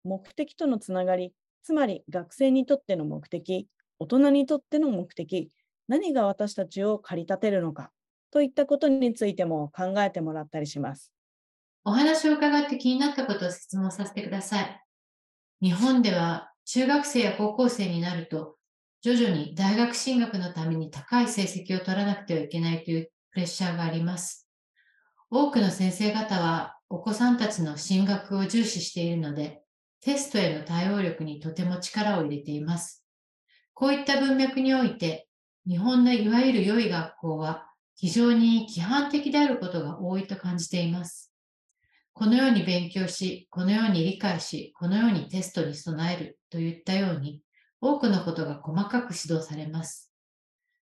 [0.04, 3.68] 目的とのつながり、つまり学生にとっての目的、
[4.00, 5.52] 大人にとっての目的、
[5.88, 7.92] 何が私たちを駆り立てるのか
[8.36, 11.14] といったことについても考えてもらったりします。
[11.86, 14.82] お話を伺って気になったことを質問させてください。
[15.62, 18.58] 日本では中学生や高校生になると、
[19.02, 24.50] 徐々に大学進学のために高い成績を取らなくてはいけないというプレッシャーがあります。
[25.32, 29.62] 多くの先生方はお子さんたちの進学を重視しているので、
[30.02, 33.06] テストへの対応力にとても力を入れています。
[33.74, 35.30] こういった文脈において、
[35.66, 41.32] 日本のいわゆる良い学校は非常に規範的であることが多いと感じています。
[42.14, 47.42] このように勉強し、このように理解し、このようにテストに備えるといったように、
[47.82, 50.14] 多くのことが細かく指導されます。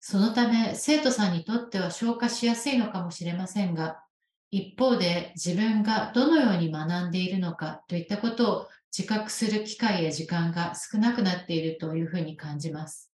[0.00, 4.02] そのため、生徒さんにとっては消化しやすいのかもしれませんが、
[4.50, 13.10] 一方で自分がどのように学んでいるのかといったことを自覚する機会や時間が少なくなっているというふうに感じます。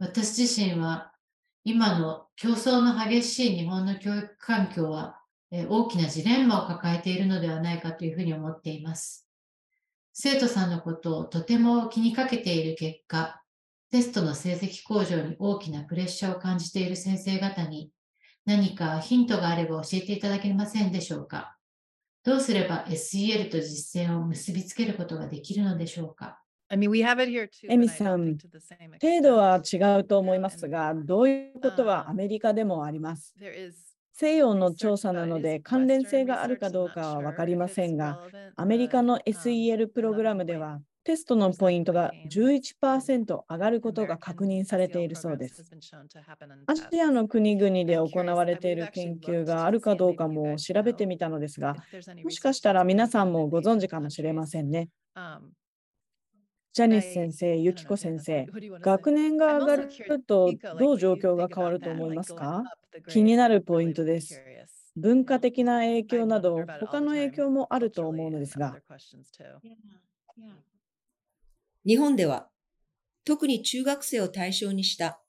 [0.00, 1.13] 私自身は
[1.66, 5.18] 今の競争の激しい日本の教育環境は
[5.50, 9.26] 大きなジレンマを抱えているのではないかというふうに思っています。
[10.12, 13.42] 生徒さんのことをとても気にかけている結果、
[13.90, 17.90] テストの成績向上に大きなプレッシャーを感じている先生方に
[18.44, 21.56] 何かヒントがあれば教えていただけませんでしょうか？
[22.24, 26.40] どうすれば SEL と実践を結びつけることができるのでしょうか？
[27.68, 28.36] エミさん、
[29.00, 33.34] 程度は違うと思いますが、どういうことはアメリカでもあります。
[34.12, 38.20] 西洋の調査なので関連性があるかどうかは分かりませんが、
[38.56, 45.62] アメリカの SEL プログラムではテストのポイントが11%上がることが確認されているそうです。
[46.66, 51.76] アジアの国々で行われている研究があるかどうかも調べてみたのですが、
[52.22, 54.88] もしかしたら皆さんもご存知かもしれませんね。
[56.74, 58.46] ジャニス先生、ユキコ先生、
[58.80, 59.88] 学年が上がる
[60.26, 62.64] とどう状況が変わると思いますか？
[63.08, 64.42] 気になるポイントです。
[64.96, 68.76] 文化的な影響など、他の影響もあると思うのですが。
[71.86, 72.48] 日本では
[73.24, 75.20] 特に中学生を対象にした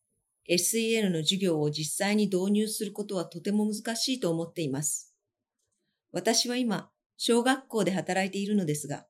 [0.50, 5.14] SEL の授業を実際に導入することはとても難しいと思っています。
[6.12, 9.06] 私は今、小学校で働いているのですが、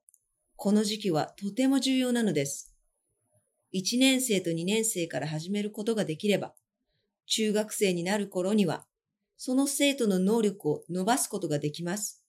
[0.58, 2.74] この時期はとても重要なのです。
[3.74, 6.54] 1年生と2年生から始めることができれば、
[7.26, 8.86] 中学生になる頃には、
[9.36, 12.24] その生徒の能力を伸ばすことができます。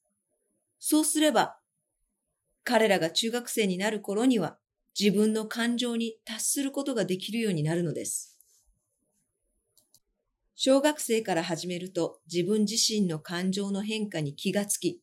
[0.78, 1.58] そうすれば、
[2.66, 4.58] 彼らが中学生になる頃には、
[5.00, 8.38] 自分の感情に達することができるようになるのです。
[10.54, 15.02] 小学生から始めると自分自身の感情の変化に気がつき、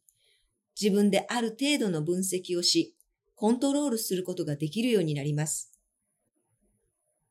[0.78, 2.93] 自分である程度の分析をし、
[3.34, 5.72] コントロールすることができるようになります。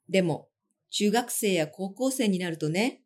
[0.10, 0.50] でも、
[0.90, 3.02] 中学生や高校生になるとね、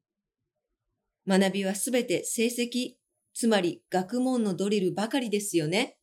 [1.28, 2.95] 学びはすべて成績、
[3.34, 5.98] つまり学問のドリルばかりですよね。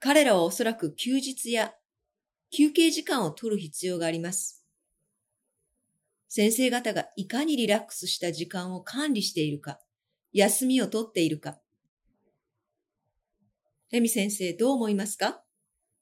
[0.00, 1.72] 彼らはおそらく休日や
[2.50, 4.66] 休憩時間を取る必要があります。
[6.28, 9.78] 先生方がいかにリラックスした時間を管理しているか、
[10.32, 11.61] 休みを取っているか。
[13.92, 15.42] レミ先生どう思いますか？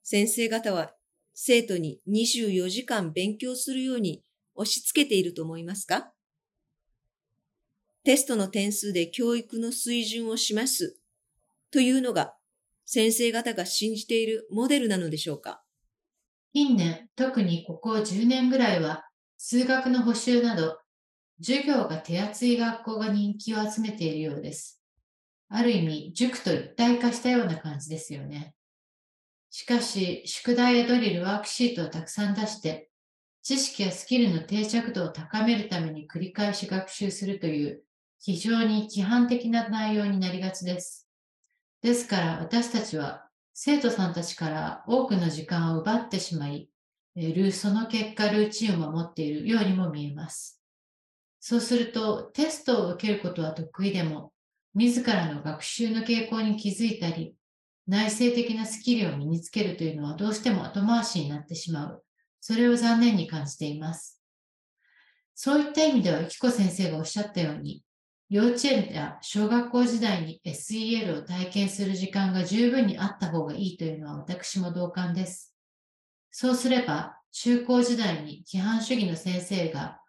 [0.01, 0.93] 先生方は
[1.33, 4.23] 生徒に24時間勉強するように
[4.55, 6.13] 押し付けていると思いますか？
[8.05, 10.99] テストの点数で教育の水準を示す
[11.69, 12.33] というのが
[12.85, 15.61] 先生方が信じているモデルなのでしょうか？
[16.53, 19.03] 近年、特にここ10年ぐらいは、
[19.37, 20.79] 数学の補習など、
[21.41, 24.80] 授業が手厚い学校が人気を集めているようです。
[25.51, 28.55] ある意味、塾と一体化したような感じですよね。
[29.49, 32.89] しかし、宿題やドリル、ワークシートをたくさん出して、
[33.43, 37.83] 知識やスキルの定着度を高めるために繰り返し学習するという
[38.19, 41.09] 非常に規範的な内容になりがちです。
[41.81, 46.69] ですから私たちは生徒さんたちから多くの時間を奪ってしまい、
[47.15, 50.61] るその結果ルーチンを守っているようにも見えます。
[51.39, 54.30] そうするとテストを受けることは得意でも、
[54.73, 57.35] 自らの学習の傾向に気づいたり、
[57.87, 62.03] 内省的なスキルを身につけるというのはどうしても後回しになってしまう。
[62.39, 64.21] それを残念に感じています。
[65.35, 67.83] そういった意味では、ゆきこ先生がおっしゃったように、
[68.29, 75.53] 幼稚園や小学校時代に SEL を体験する時間が十分にあった方がいいというのは私も同感です。
[76.31, 79.99] そうすれば、中高時代に規範主義の先生が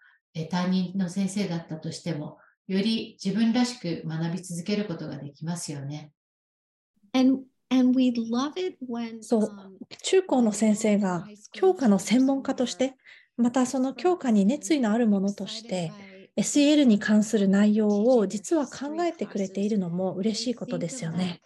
[0.50, 2.38] 担任の先生だったとしても、
[2.68, 6.12] より自分らしく学び続けることができますよね。
[9.20, 12.94] そう、中高の先生が教科の専門家として、
[13.36, 15.96] またその教科に熱意のあるものとして、
[16.36, 21.40] SEL に関する内容を実は考えてくれているのも嬉しいことですよね。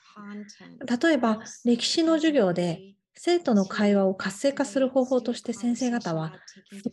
[1.01, 2.85] 例えば、歴史の授業で
[3.17, 6.35] 生徒の会話を活性化する方法として先生方は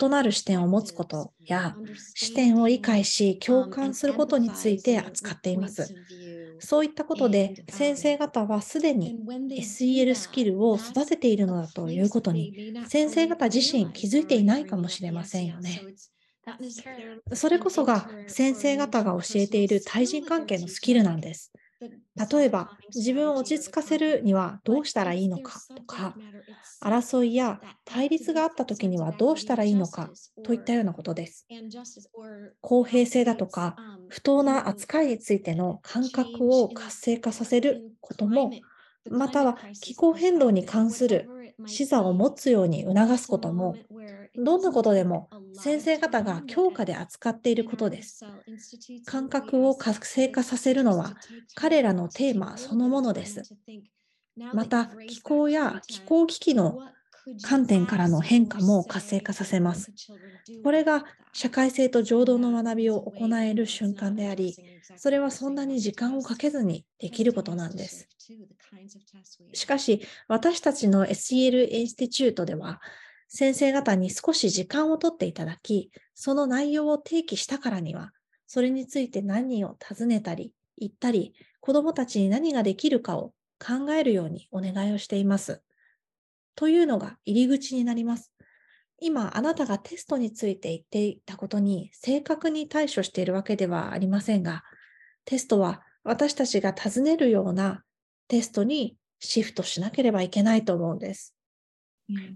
[0.02, 1.80] 異なる視点を持つことや
[2.14, 5.94] 視点を理解し共感することについて扱っています。
[6.60, 9.18] そういったことで先生方はすでに
[9.56, 12.54] SEL スキルを育てているのだということに
[12.84, 15.88] 先生方自身気づいていないかもしれませんよね。
[17.34, 21.52] それこそが先生方が教えている対人関係のスキルなんです。
[22.32, 26.20] 例えば、自分を落ち着かせるにはどうしたらいいのかとか、
[26.84, 30.14] 争いや対立があった時にはどうしたらいいのか
[30.44, 31.48] といったようなことです。
[32.62, 33.76] 公平性だとか、
[34.08, 38.60] 不当な扱いについての感覚を活性化させることも、
[39.10, 41.32] または気候変動に関する
[41.66, 43.82] 視座を持つように促すことも、
[44.36, 48.28] どんなことでも先生方が教科で扱っていることです。
[49.06, 51.16] 感覚を活性化させるのは
[51.56, 53.48] 彼らのテーマそのものです。
[54.52, 56.80] また、気候や気候危機の
[57.42, 59.94] 観点からの変化も活性化させます。
[60.62, 64.60] これが社会性と情動の学びを行える瞬間であり、
[64.96, 68.10] それはそんなに時間をかけずにできることなんです。
[69.54, 72.82] しかし、私たちの SEL インスティチュートでは、
[73.36, 78.12] 先生方に少し時間をとっていただき、その内容を提起したからには、
[78.46, 85.64] それについて何を尋ねたり、言ったり、子どもたちに何ができるかを考えるようにお願いをしています。
[86.56, 88.32] というのが入り口になります。
[89.00, 94.64] 今、あなたがテストについて言っていたことに正確に対処しているわけではありませんが、
[95.26, 97.84] テストは私たちが尋ねるような
[98.28, 101.34] テストにシフトしなければいけないと思うんです。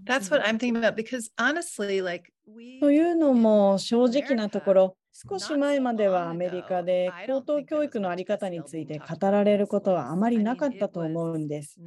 [0.06, 2.32] That's what I'm thinking about because honestly, like
[2.80, 11.80] というのも正直なところ、少し前まではアメリカで高等教育の在り方について語られることはあまりなかったと思うんです。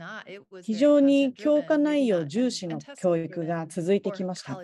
[0.60, 4.62] 非常に教科内容重視の教育が続いてきました。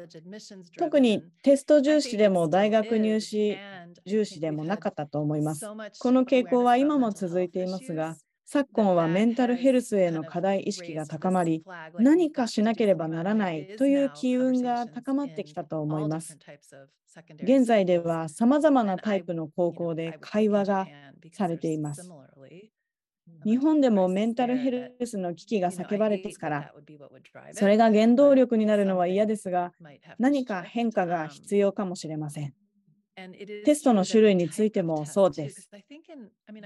[0.78, 3.58] 特にテスト重視でも大学入試
[4.06, 5.66] 重視でもなかったと思います。
[6.00, 8.18] この傾向は今も続いていますが、
[8.50, 11.66] 昨今はメンタルヘルスへの課題意識が高まり、
[12.00, 16.38] 何かしなければならないという機運が高まってきたと思います。
[17.44, 20.88] 現在では様々なタイプの高校で会話が
[21.34, 22.10] されています。
[23.44, 26.74] 日本でもメンタルヘルスの危機が叫ばれてますから、
[27.52, 29.74] それが原動力になるのは嫌ですが、
[30.20, 32.54] 何か変化が必要かもしれません。
[33.66, 35.72] テストの種類についてもそうです。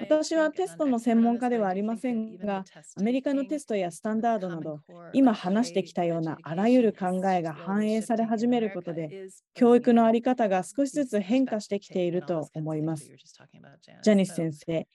[0.01, 2.65] 私はテストの専門家ではありませんが、
[2.97, 4.79] アメリカのテストやスタンダードなど、
[5.13, 13.09] 今話してきたようなあらゆる考えが反映され始めることで、教育の在り方が少しずつ変化してきていると思います。
[14.03, 14.87] ジャニス先生、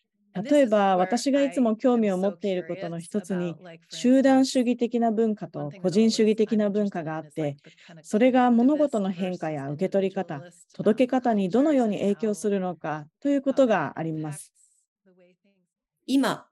[0.42, 3.56] 例えば私がいつも興味を持っていることの一つに
[3.90, 7.56] 集団主義的な文化と個人主義的な文化があって
[8.02, 10.42] それが物事の変化や受け取り方
[10.74, 14.52] 届け方にどのように影響するのかということがあります。
[16.06, 16.46] 今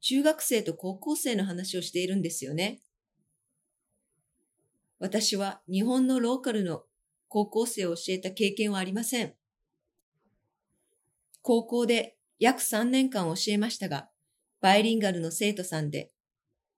[0.00, 2.80] 中学生と高校生の話をしているんですよね。
[4.98, 6.84] 私は日本のローカルの
[7.28, 9.34] 高校生を教えた経験はありません。
[11.42, 14.08] 高校で約3年間教えましたが、
[14.60, 16.10] バイリンガルの生徒さんで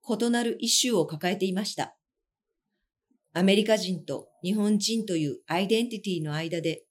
[0.09, 1.96] 異なるイシューを抱えていました。
[3.32, 6.84] アメリカ人と日本人というアイデンティティの間で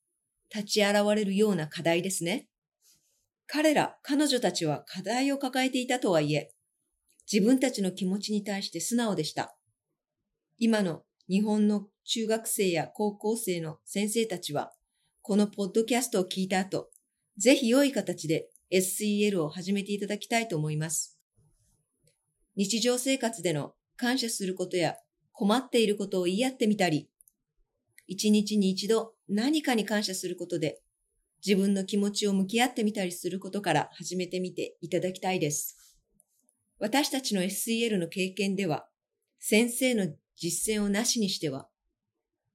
[0.54, 2.48] 立ち現れるような課題ですね。
[3.48, 6.52] 彼ら、彼女たちは課題を抱えていたとはいえ、
[7.32, 9.58] 自分たちの気持ちに対して素直でした。
[10.58, 14.74] 今の日本の中学生や高校生の先生たちは、
[15.22, 16.90] このポッドキャストを聞いた後、
[17.38, 21.18] ぜひ良い形で SEL を始めていただきたいと思います。
[22.56, 24.96] 日常生活での感謝することや
[25.32, 27.10] 困っていることを言い合ってみたり、
[28.08, 30.82] 一日に一度何かに感謝することで
[31.46, 35.78] 自分の気持ちを向き合ってみたりすることから始めてみていただきたいです。
[36.80, 38.88] 私たちの SEL の経験では、
[39.40, 41.68] 先生の実践をなしにしては、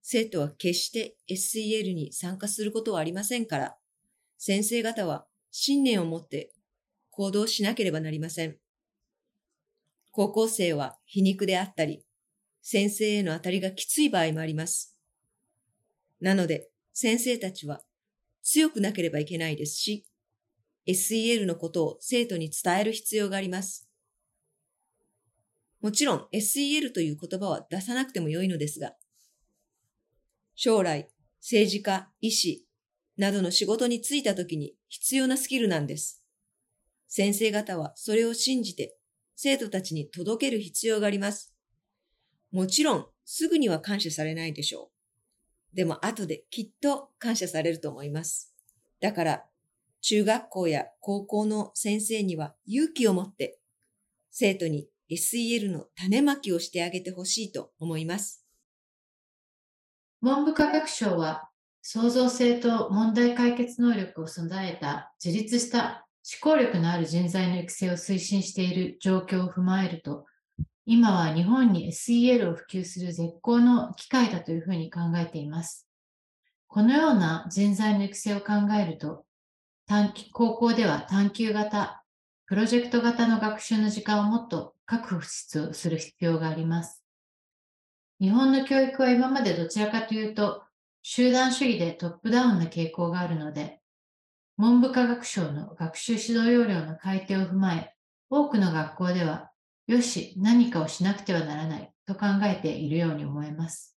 [0.03, 3.77] 生徒は決して SEL に参加することはありませんから、
[4.39, 6.51] 先生方は信念を持って
[7.11, 8.57] 行動しなければなりません。
[10.11, 12.05] 高校生は皮肉であったり、
[12.63, 14.97] 先生への当たりがきつい場合もあります。
[16.21, 17.83] なので、先生たちは
[18.43, 20.07] 強くなければいけないですし、
[20.87, 23.89] SEL のことを生徒に伝える必要があります。
[25.83, 28.95] もちろん SEL という言葉は出さなくても良いのですが、
[30.55, 31.09] 将来、
[31.41, 32.67] 政治家、医師
[33.17, 36.23] などの仕事に就いた時に必要なスキルなんです。
[37.09, 38.97] 先生方はそれを信じて
[39.37, 41.55] 生徒たちに届ける必要があります。
[42.53, 44.91] もちろん、すぐには感謝されないでしょ
[45.73, 45.77] う。
[45.77, 48.55] でも後できっと感謝されると思います。
[49.01, 49.45] だから、
[50.03, 53.59] 中学校や高校の先生には勇気を持って
[54.31, 58.45] 生徒に SEL の種まきをしてあげてほしいと思います。
[60.21, 61.51] 文部科学省は
[61.83, 66.07] 創造性と問題解決能力を備えた自立した
[66.43, 70.25] 思考力のある人材の育成を推進している状況を踏まえると、
[70.87, 75.89] 今は日本に SEL を普及する絶好の機会だというふうに考えています。
[76.69, 79.25] このような人材の育成を考えると、
[79.87, 82.05] 短期高校では探究型、
[82.47, 87.03] プロジェクト型の学習の時間をもっと確保する必要があります。
[88.21, 90.63] 日本の教育は今までどちらかというと、
[91.03, 93.81] 集団主義でトップダウンな傾向があるので、
[94.57, 97.95] 文部科学省の学習指導要領の改定を踏まえ、
[98.31, 99.51] 多くの学校では、
[99.89, 103.97] よし、何かをしなくてはならないと考えているように思えます。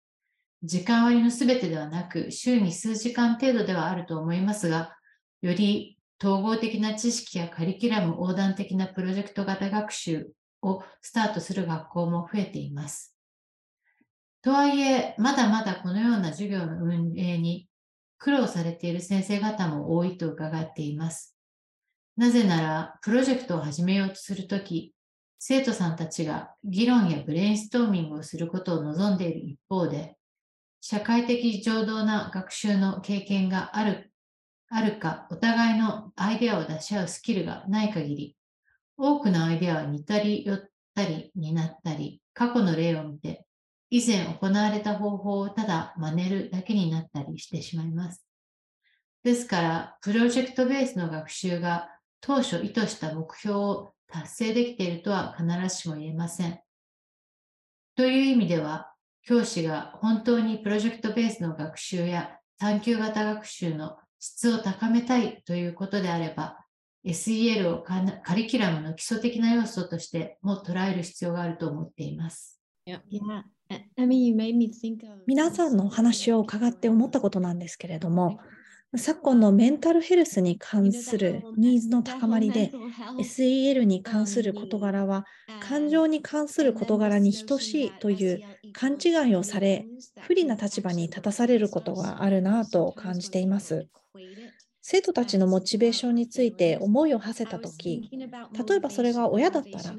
[0.64, 4.98] 時間割のすべてではなく、週に数時間程度ではあると思いますが、
[5.42, 10.32] より統合的な知識やカリキュラム横断的なプロジェクト型学習
[10.64, 13.15] をスタートする学校も増えています。
[14.46, 17.68] とはいえ、まだまだこのような授業の運営に
[18.20, 21.36] 苦労されている先生方も多いと伺っています。
[22.16, 24.94] なぜなら、プロジェクトを始めようとするとき、
[25.40, 30.16] 生徒さんたちが議論やブレインストーミングをすることを望んでいる一方で、
[30.80, 34.14] 社会的情動な学習の経験がある
[34.70, 38.38] あるか、お互いのアイデアを出し合うスキルがない限り、
[38.96, 40.60] 多くのアイデアは似たり寄っ
[40.94, 43.45] たりになったり、過去の例を見て
[43.96, 48.28] 以前行われた方法をただ真似るだけになったりしてしまいます。
[49.24, 51.88] ですから、プロジェクトベースの学習が
[52.20, 56.60] 当初意図した目標を達成できているとは必ずしも言えません。
[57.96, 58.92] という意味では、
[59.24, 66.58] 教師が本当にプロジェクトベースの学習や探究型学習の質を高めたいということであれば、
[67.06, 68.04] SEL をカ
[68.36, 72.60] リキュラムの基礎的な要素としても捉える必要があると思っています。
[72.86, 73.00] Yeah.
[75.26, 78.38] 皆さんのお話を伺って思ったことなんですけれども、
[78.96, 82.72] 昨今のメンタルヘルスに関するニーズの高まりで、
[83.18, 85.26] SEL に関する事柄は
[85.60, 89.88] 感情に関する事柄に等しいという勘違いをされ、
[90.20, 93.88] 不利な立場に立たされることがあるなと感じています。
[94.88, 99.96] 生徒たちのモチベーションについて思いを馳せたとき、例えばそれが親だったら、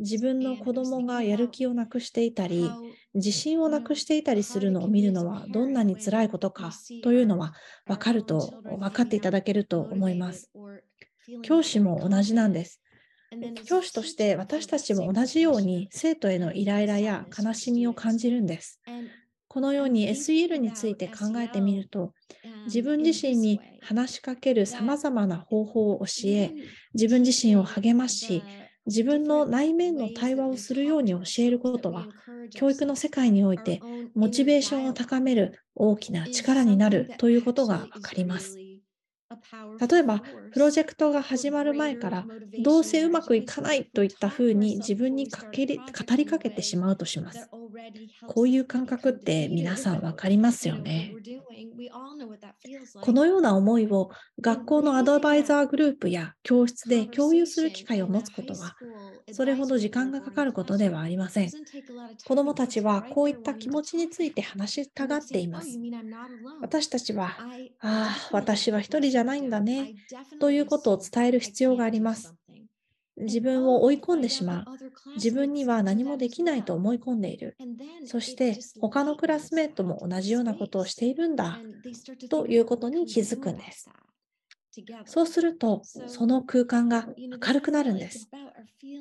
[0.00, 2.68] 自分の子供がやる気をなくしていたり、
[3.14, 6.72] 自信をなくしていたりするのを見るのはどんなに辛いことか
[7.04, 7.54] というのは
[7.86, 10.50] 分かると、分かっていただけると思います。
[11.42, 12.80] 教師も同じなんです。
[13.66, 18.80] 教師として私たちも同じように生徒へのイライラや悲しみを感じるんです。
[19.54, 22.14] このように SEL について考えてみると、
[22.66, 26.54] 自分自身に話しかけるさまざまな方法を教え、
[26.94, 28.46] 自分自身を励まし、
[28.86, 32.10] 自分の内面の対話をするように教えることは、
[32.54, 33.84] 教育の世界において
[34.14, 38.60] モチベーションを高める大きな力になるということがわかります。
[39.80, 42.28] 例えば、プロジェクトが始まる前から、
[42.58, 47.50] どうせうまくいかないといったふうに自分にかけ語りかけてしまうとします。
[48.26, 51.14] こういう感覚って皆さん分かりますよね。
[53.00, 54.10] このような思いを
[54.40, 58.76] 学校のアドバイザーグループや教室で共有する機会を持つことは、
[59.32, 61.50] それほど時間がかかることではありません。
[62.24, 65.78] 子どもたちはこういった気持ちについて話したがっています。
[66.60, 67.36] 私たちは、
[67.80, 69.94] ああ、私は一人じゃないんだね、
[70.38, 72.34] ということを伝える必要があります。
[73.16, 74.64] 自分を追い込んでしまう。
[75.16, 77.56] 自分には何もできないと思い込んでいる。
[78.04, 81.60] そして他のクラスメートも同じようなことをしているんだ
[82.28, 83.88] ということに気づくんです。
[85.04, 87.06] そうすると、その空間が
[87.46, 88.28] 明るくなるんです。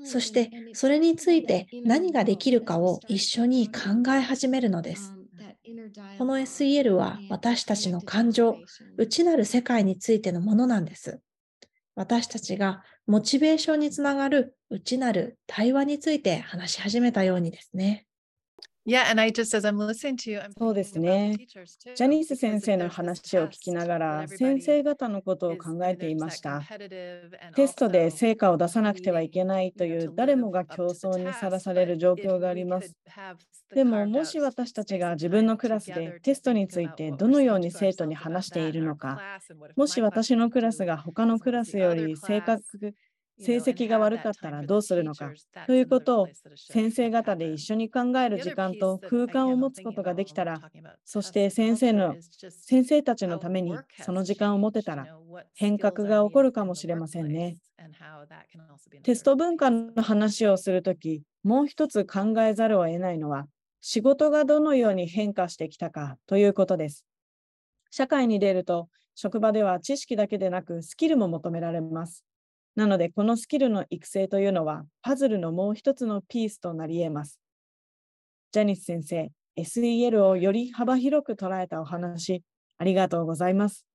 [0.04, 5.16] そしてそれについて何ができるかを一緒に考え始めるのです。
[6.18, 8.60] この SEL は私たちの感情、
[8.98, 11.20] 内なる世界についてのものなんです。
[11.96, 18.06] 私たちがモチベーションにつながる内なる対話について話し始めたようにですね。
[20.60, 21.40] そうですね。
[21.96, 26.68] ジャニース先生の話を聞きながら、先生方のことを考えていました。
[27.56, 32.96] テストで成果を出さなくてはいけないという誰もが競争にさらされる状況があります。
[33.74, 39.24] でも、もし私たちが自分のクラスでテストについてどのように生徒に話しているのか、
[39.76, 42.64] もし私のクラスが他のクラスより正確
[43.40, 45.32] 成績が悪かったらどうするのか？
[45.66, 50.62] ということを先生方で一緒に考える時間と空間を持つことができたら、
[51.04, 52.16] そして先生の
[52.50, 55.08] 先生たちのためにその時間を持てたら
[55.56, 57.58] 変革が起こるかもしれませんね。
[59.02, 63.48] テスト文化の話をするとき、もう一つ考えざるを得ないのは、
[63.82, 67.04] 仕事がどのように変化してきたかということです。
[67.92, 72.24] 社会に出ると、職場では知識だけでなくスキルも求められます。
[72.76, 77.40] なので、このスキルの育成というのは、パズルのもう一つのピースとなり得ます。
[78.54, 82.42] ジャニス先生、SEL をより幅広く捉えたお話、
[82.78, 83.86] ありがとうございます。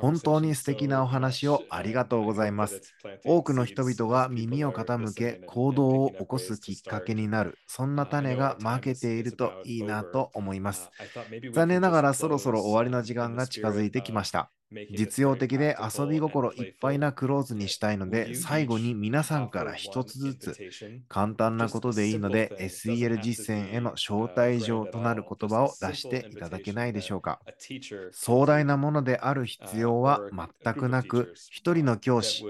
[0.00, 2.82] 本当に素敵なお話をありがとうございます。
[3.24, 10.90] 多くの人々が耳を傾け行動を起こすきっかけになる、そんな種がまけているといいなと思います。
[11.52, 14.52] 残念ながらそろそろ終わりの時間が近づいてきました。
[14.90, 20.56] 実用的で遊び心いっぱいなクローズにしたいので、最後に皆さんから一つずつ、
[21.08, 27.40] 簡単なことでいいので、SEL 実践への招待状となる言葉を出していただけないでしょうか。
[28.12, 30.20] 壮大なものである必要は
[30.62, 32.44] 全くなく、一人の教師、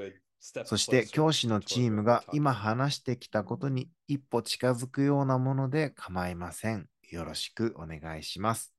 [0.64, 6.89] そして教師のチームが今話してきたことに一歩近づくようなもので構いません。
[7.11, 8.73] よろしくお願いします。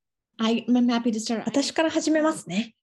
[1.44, 2.74] 私から始めますね。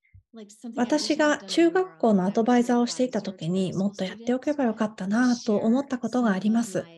[0.76, 6.92] 私が中学校のアドバイザーをしていた時にもっとやっておけばよかったなと思ったことがあります。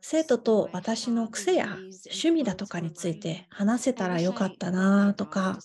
[0.00, 5.64] 生徒と私の癖や趣味だとかについて話せたらよかったなとか、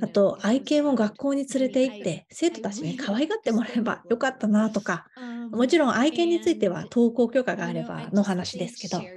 [0.00, 5.06] あと、愛犬を学校に連れて行って、生徒たちに可愛がってもらえばよかったなとか、
[5.52, 9.10] もちろん愛犬については登校許可があればの話ですけど、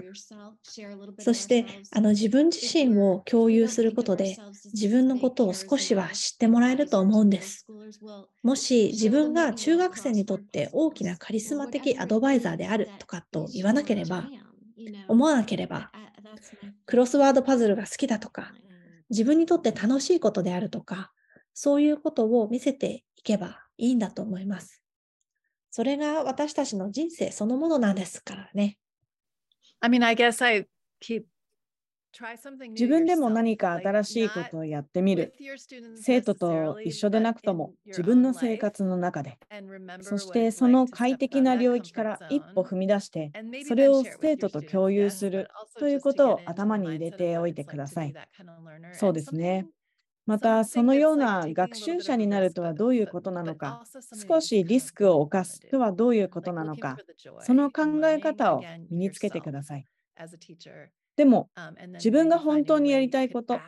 [1.17, 4.41] そしてあの自分自身を共有することで、
[4.73, 7.67] 自分のことを少しは知ってもらえると思うんです。
[8.43, 14.33] もし自分が中学生にとって大きなカリスマ的アドバイザーであるとかと言わなければ、
[15.07, 15.93] 思わなければ、
[16.85, 18.55] クロスワードパズルが好きだとか、
[19.11, 21.11] 自分にとって楽しいことであるとか、
[21.53, 24.81] そういうことを見せていけばいいんだと思います。
[25.69, 28.77] それが私たちの人生そのものなんですからね。
[29.79, 30.67] I mean, I guess I
[31.01, 31.25] keep
[32.77, 35.33] 自分でも何か新しいことをやってみる。
[35.95, 39.39] 生徒と一緒でなくとも自分の生活の中で。
[40.01, 48.17] そしてその快適な領域から一歩踏み出して、それを生徒と共有するということを頭に入れておいてください。
[48.91, 49.67] そうですね。
[50.25, 53.79] また、そのような学習者になるとはどういうことなのか、
[54.13, 57.01] 少しリスクを冒すとはどういうことなのか、
[57.39, 59.87] その考え方を身につけてください。
[61.15, 61.49] でも、
[61.97, 63.63] 自分が本当にやりたいこと、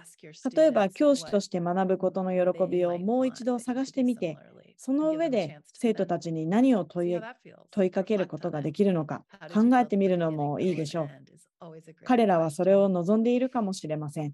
[0.55, 4.39] 例えば教師として学ぶことの喜びをもう一度探してみて、
[4.77, 7.21] その上で生徒たちに何を問い
[7.71, 11.13] 問いかけることができるのか考えてみるのもいいでしょう。
[12.03, 14.33] 彼らはそれを望んでいるかもしれません。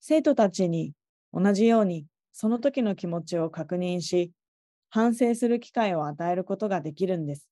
[0.00, 0.94] 生徒たちに
[1.32, 4.32] 同じようにその時の気持ちを確認し、
[4.90, 7.48] 反省する機会を与えることができるんです。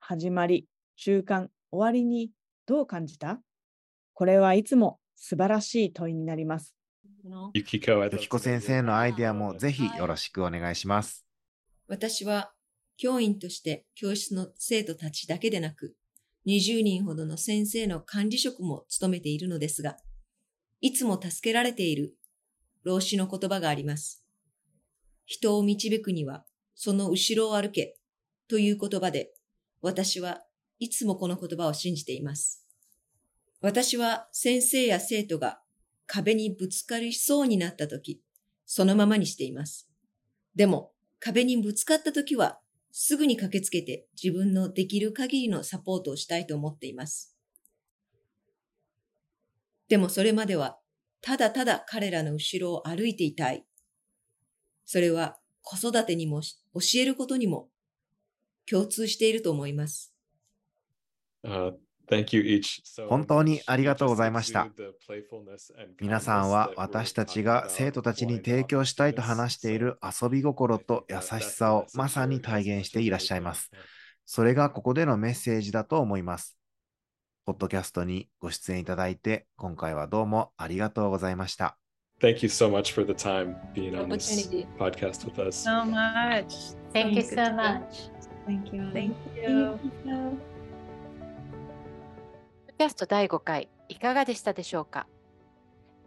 [0.00, 2.30] 始まり、中間、終わりに
[2.66, 3.40] どう感じた？
[4.14, 6.74] これはいつも素晴らしい問いになります。
[7.54, 11.24] ゆきこ先生のアイデアもぜひよろしくお願いします。
[11.88, 12.52] 私は
[12.96, 15.96] 教員として教室の生徒たちだけでなく、
[16.46, 19.96] 20人ほどの先生の管理職も務めているのですが、
[20.80, 22.14] いつも助けられている
[22.82, 24.22] 老子の言葉があります。
[25.26, 26.44] 人を導くには、
[26.74, 27.96] その後ろを歩け
[28.48, 29.32] という言葉で、
[29.80, 30.43] 私は
[30.84, 32.62] いつもこの言葉を信じています。
[33.62, 35.62] 私は先生や生徒が
[36.06, 38.20] 壁にぶつかりそうになった時、
[38.66, 39.88] そのままにしています。
[40.54, 42.60] でも、壁にぶつかった時は、
[42.92, 47.34] すぐに駆けつけて自分のできる限りのサポートをしたいと思っています。
[49.88, 50.78] でもそれまでは、
[51.22, 53.64] ただただ彼らの後ろを歩いていたい。
[54.84, 57.70] それは子育てにも教えることにも
[58.70, 60.13] 共通していると思います。
[61.44, 61.72] Uh,
[63.08, 64.68] 本当にありがとうございました。
[66.00, 73.70] 皆さんは私たちが生徒たちに提供したいと話している遊び心と優しさをまさに体現していらっしゃいます。
[74.26, 76.56] それがここでのメッセージだと思います。
[77.46, 81.78] ポッドキャストにご出演いただいて、今回はどうもありがとうございました。
[82.20, 85.68] Thank you so much for the time being on this podcast with us.
[85.68, 86.76] So much.
[86.92, 88.10] Thank you so much.
[88.46, 88.90] Thank you.
[88.92, 90.53] Thank you.
[92.76, 95.06] キャスト第5回いかがでしたでしょうか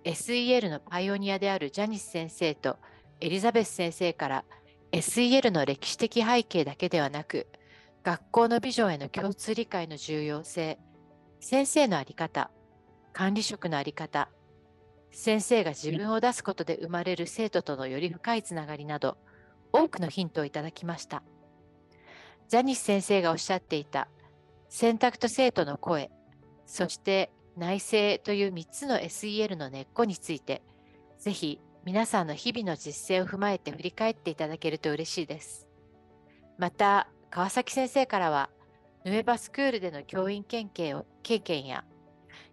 [0.04, 2.78] ?SEL のパイオニアであるジャニス先生と
[3.22, 4.46] エリザベス先生から
[4.92, 7.48] SEL の歴史的背景だけではなく
[8.04, 10.78] 学校のビジョンへの共通理解の重要性
[11.40, 12.52] 先生の在り方
[13.14, 14.30] 管理職の在り方
[15.12, 19.18] 先生が自分を出すことで生まれる生徒とのより深いつながりなど
[19.72, 21.24] 多くのヒントをいただきました
[22.50, 24.10] ジャニス先生がおっしゃっていた
[24.68, 26.12] 選択と生徒の声
[26.68, 30.62] そして内政という3つの SEL の根っこについて、
[31.18, 35.66] ぜひ皆さんの日々の実践を踏まえて振り返っていただけると嬉しいです。
[36.58, 38.50] また、川崎先生からは、
[39.06, 41.86] ヌエバスクールでの教員経験を経験や、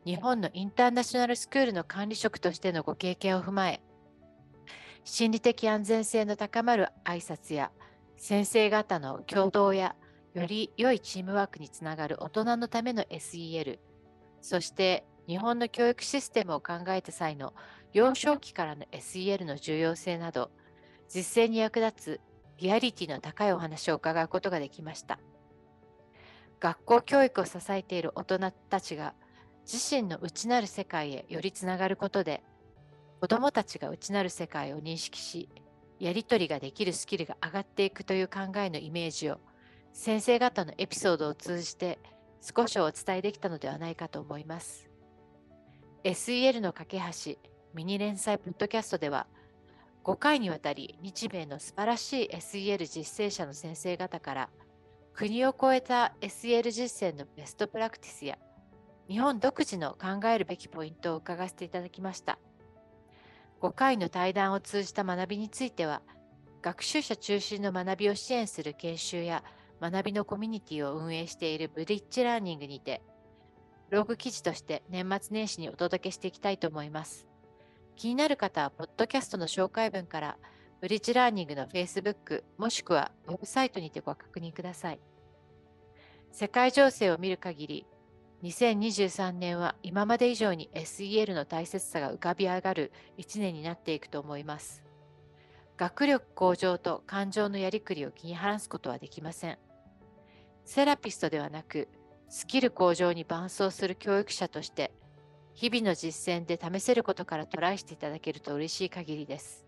[0.06, 3.82] 日本のインターナショナルスクールの管理職としてのご経験を踏まえ、
[5.02, 7.72] 心理的安全性の高まる挨拶や、
[8.16, 9.96] 先生方の共同や、
[10.34, 13.78] より良いチームワークにつながる大人のための SEL、
[14.44, 17.54] そして日本の教育システムを考えた際の
[17.94, 20.50] 幼少期からの SEL の重要性など、
[21.08, 22.20] 実践に役立つ
[22.58, 25.18] リアリティの高いお話を伺うことができました。
[26.60, 29.14] 学校教育を支えている大人たちが
[29.64, 32.44] 自身の内なる世界へよりつながることで、
[33.22, 35.48] 子どもたちが内なる世界を認識し、
[35.98, 39.40] やり取りができるスキルが上がっていくという考えのイメージを
[39.94, 41.98] 先生方のエピソードを通じて
[42.44, 44.90] 少しお伝えできたのではないかと思います。
[46.04, 47.38] SEL の架け橋
[47.72, 49.26] ミニ連載ポッドキャストでは
[50.04, 54.50] 5回にわたり日米の素晴らしい SEL 実践者の先生方から
[55.14, 58.36] 国を超えた SEL 実践のベストプラクティスや
[59.08, 62.38] 日本独自の考えるべきポイントを伺わせていただきました。
[63.62, 66.02] 5回の対談を通じた学びについては
[66.60, 69.42] 学習者中心の学びを支援する研修や
[69.90, 73.02] 学びのコミュニティを運営しているブリッジラーニングにて、
[73.90, 77.26] ブログ記事として年末年始にお届けしていきたいと思います。
[77.94, 80.38] 気になる方は、ポッドキャストの紹介文から、
[80.80, 85.00] ブリッジラーニングの Facebook もしくはウェブサイトにてご確認ください。
[86.32, 87.86] 世界情勢を見る限り、
[88.42, 94.82] 2023年は今まで以上に SEL の大切さが浮かび上がる1年になっていくと思います。
[95.76, 99.58] 学力向上と感情のやりくりを気に離すことはできません。
[100.64, 101.88] セラピストではなく、
[102.28, 104.92] スキル向上に伴走する教育者として、
[105.54, 109.64] 日々の実践で試せることからトライしていただけると嬉しい限りです。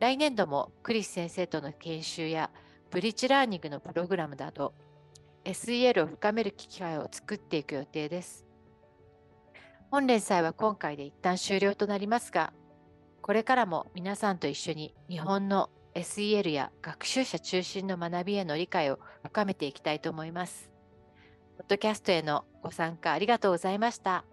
[0.00, 2.50] 来年度もクリス先生との研修や
[2.90, 4.74] ブリッジラーニングのプログラムなど、
[5.44, 8.44] SEL を深める機会を作っていく予定です。
[9.90, 12.52] 本連載は今回で一旦終了となりますが、
[13.22, 20.70] これからも皆さんと一緒に日本の SEL や学習者中心の学びへの理解を深めていきたいと思います。
[21.56, 24.24] ポッドキャストへのご参加ありがとうございました。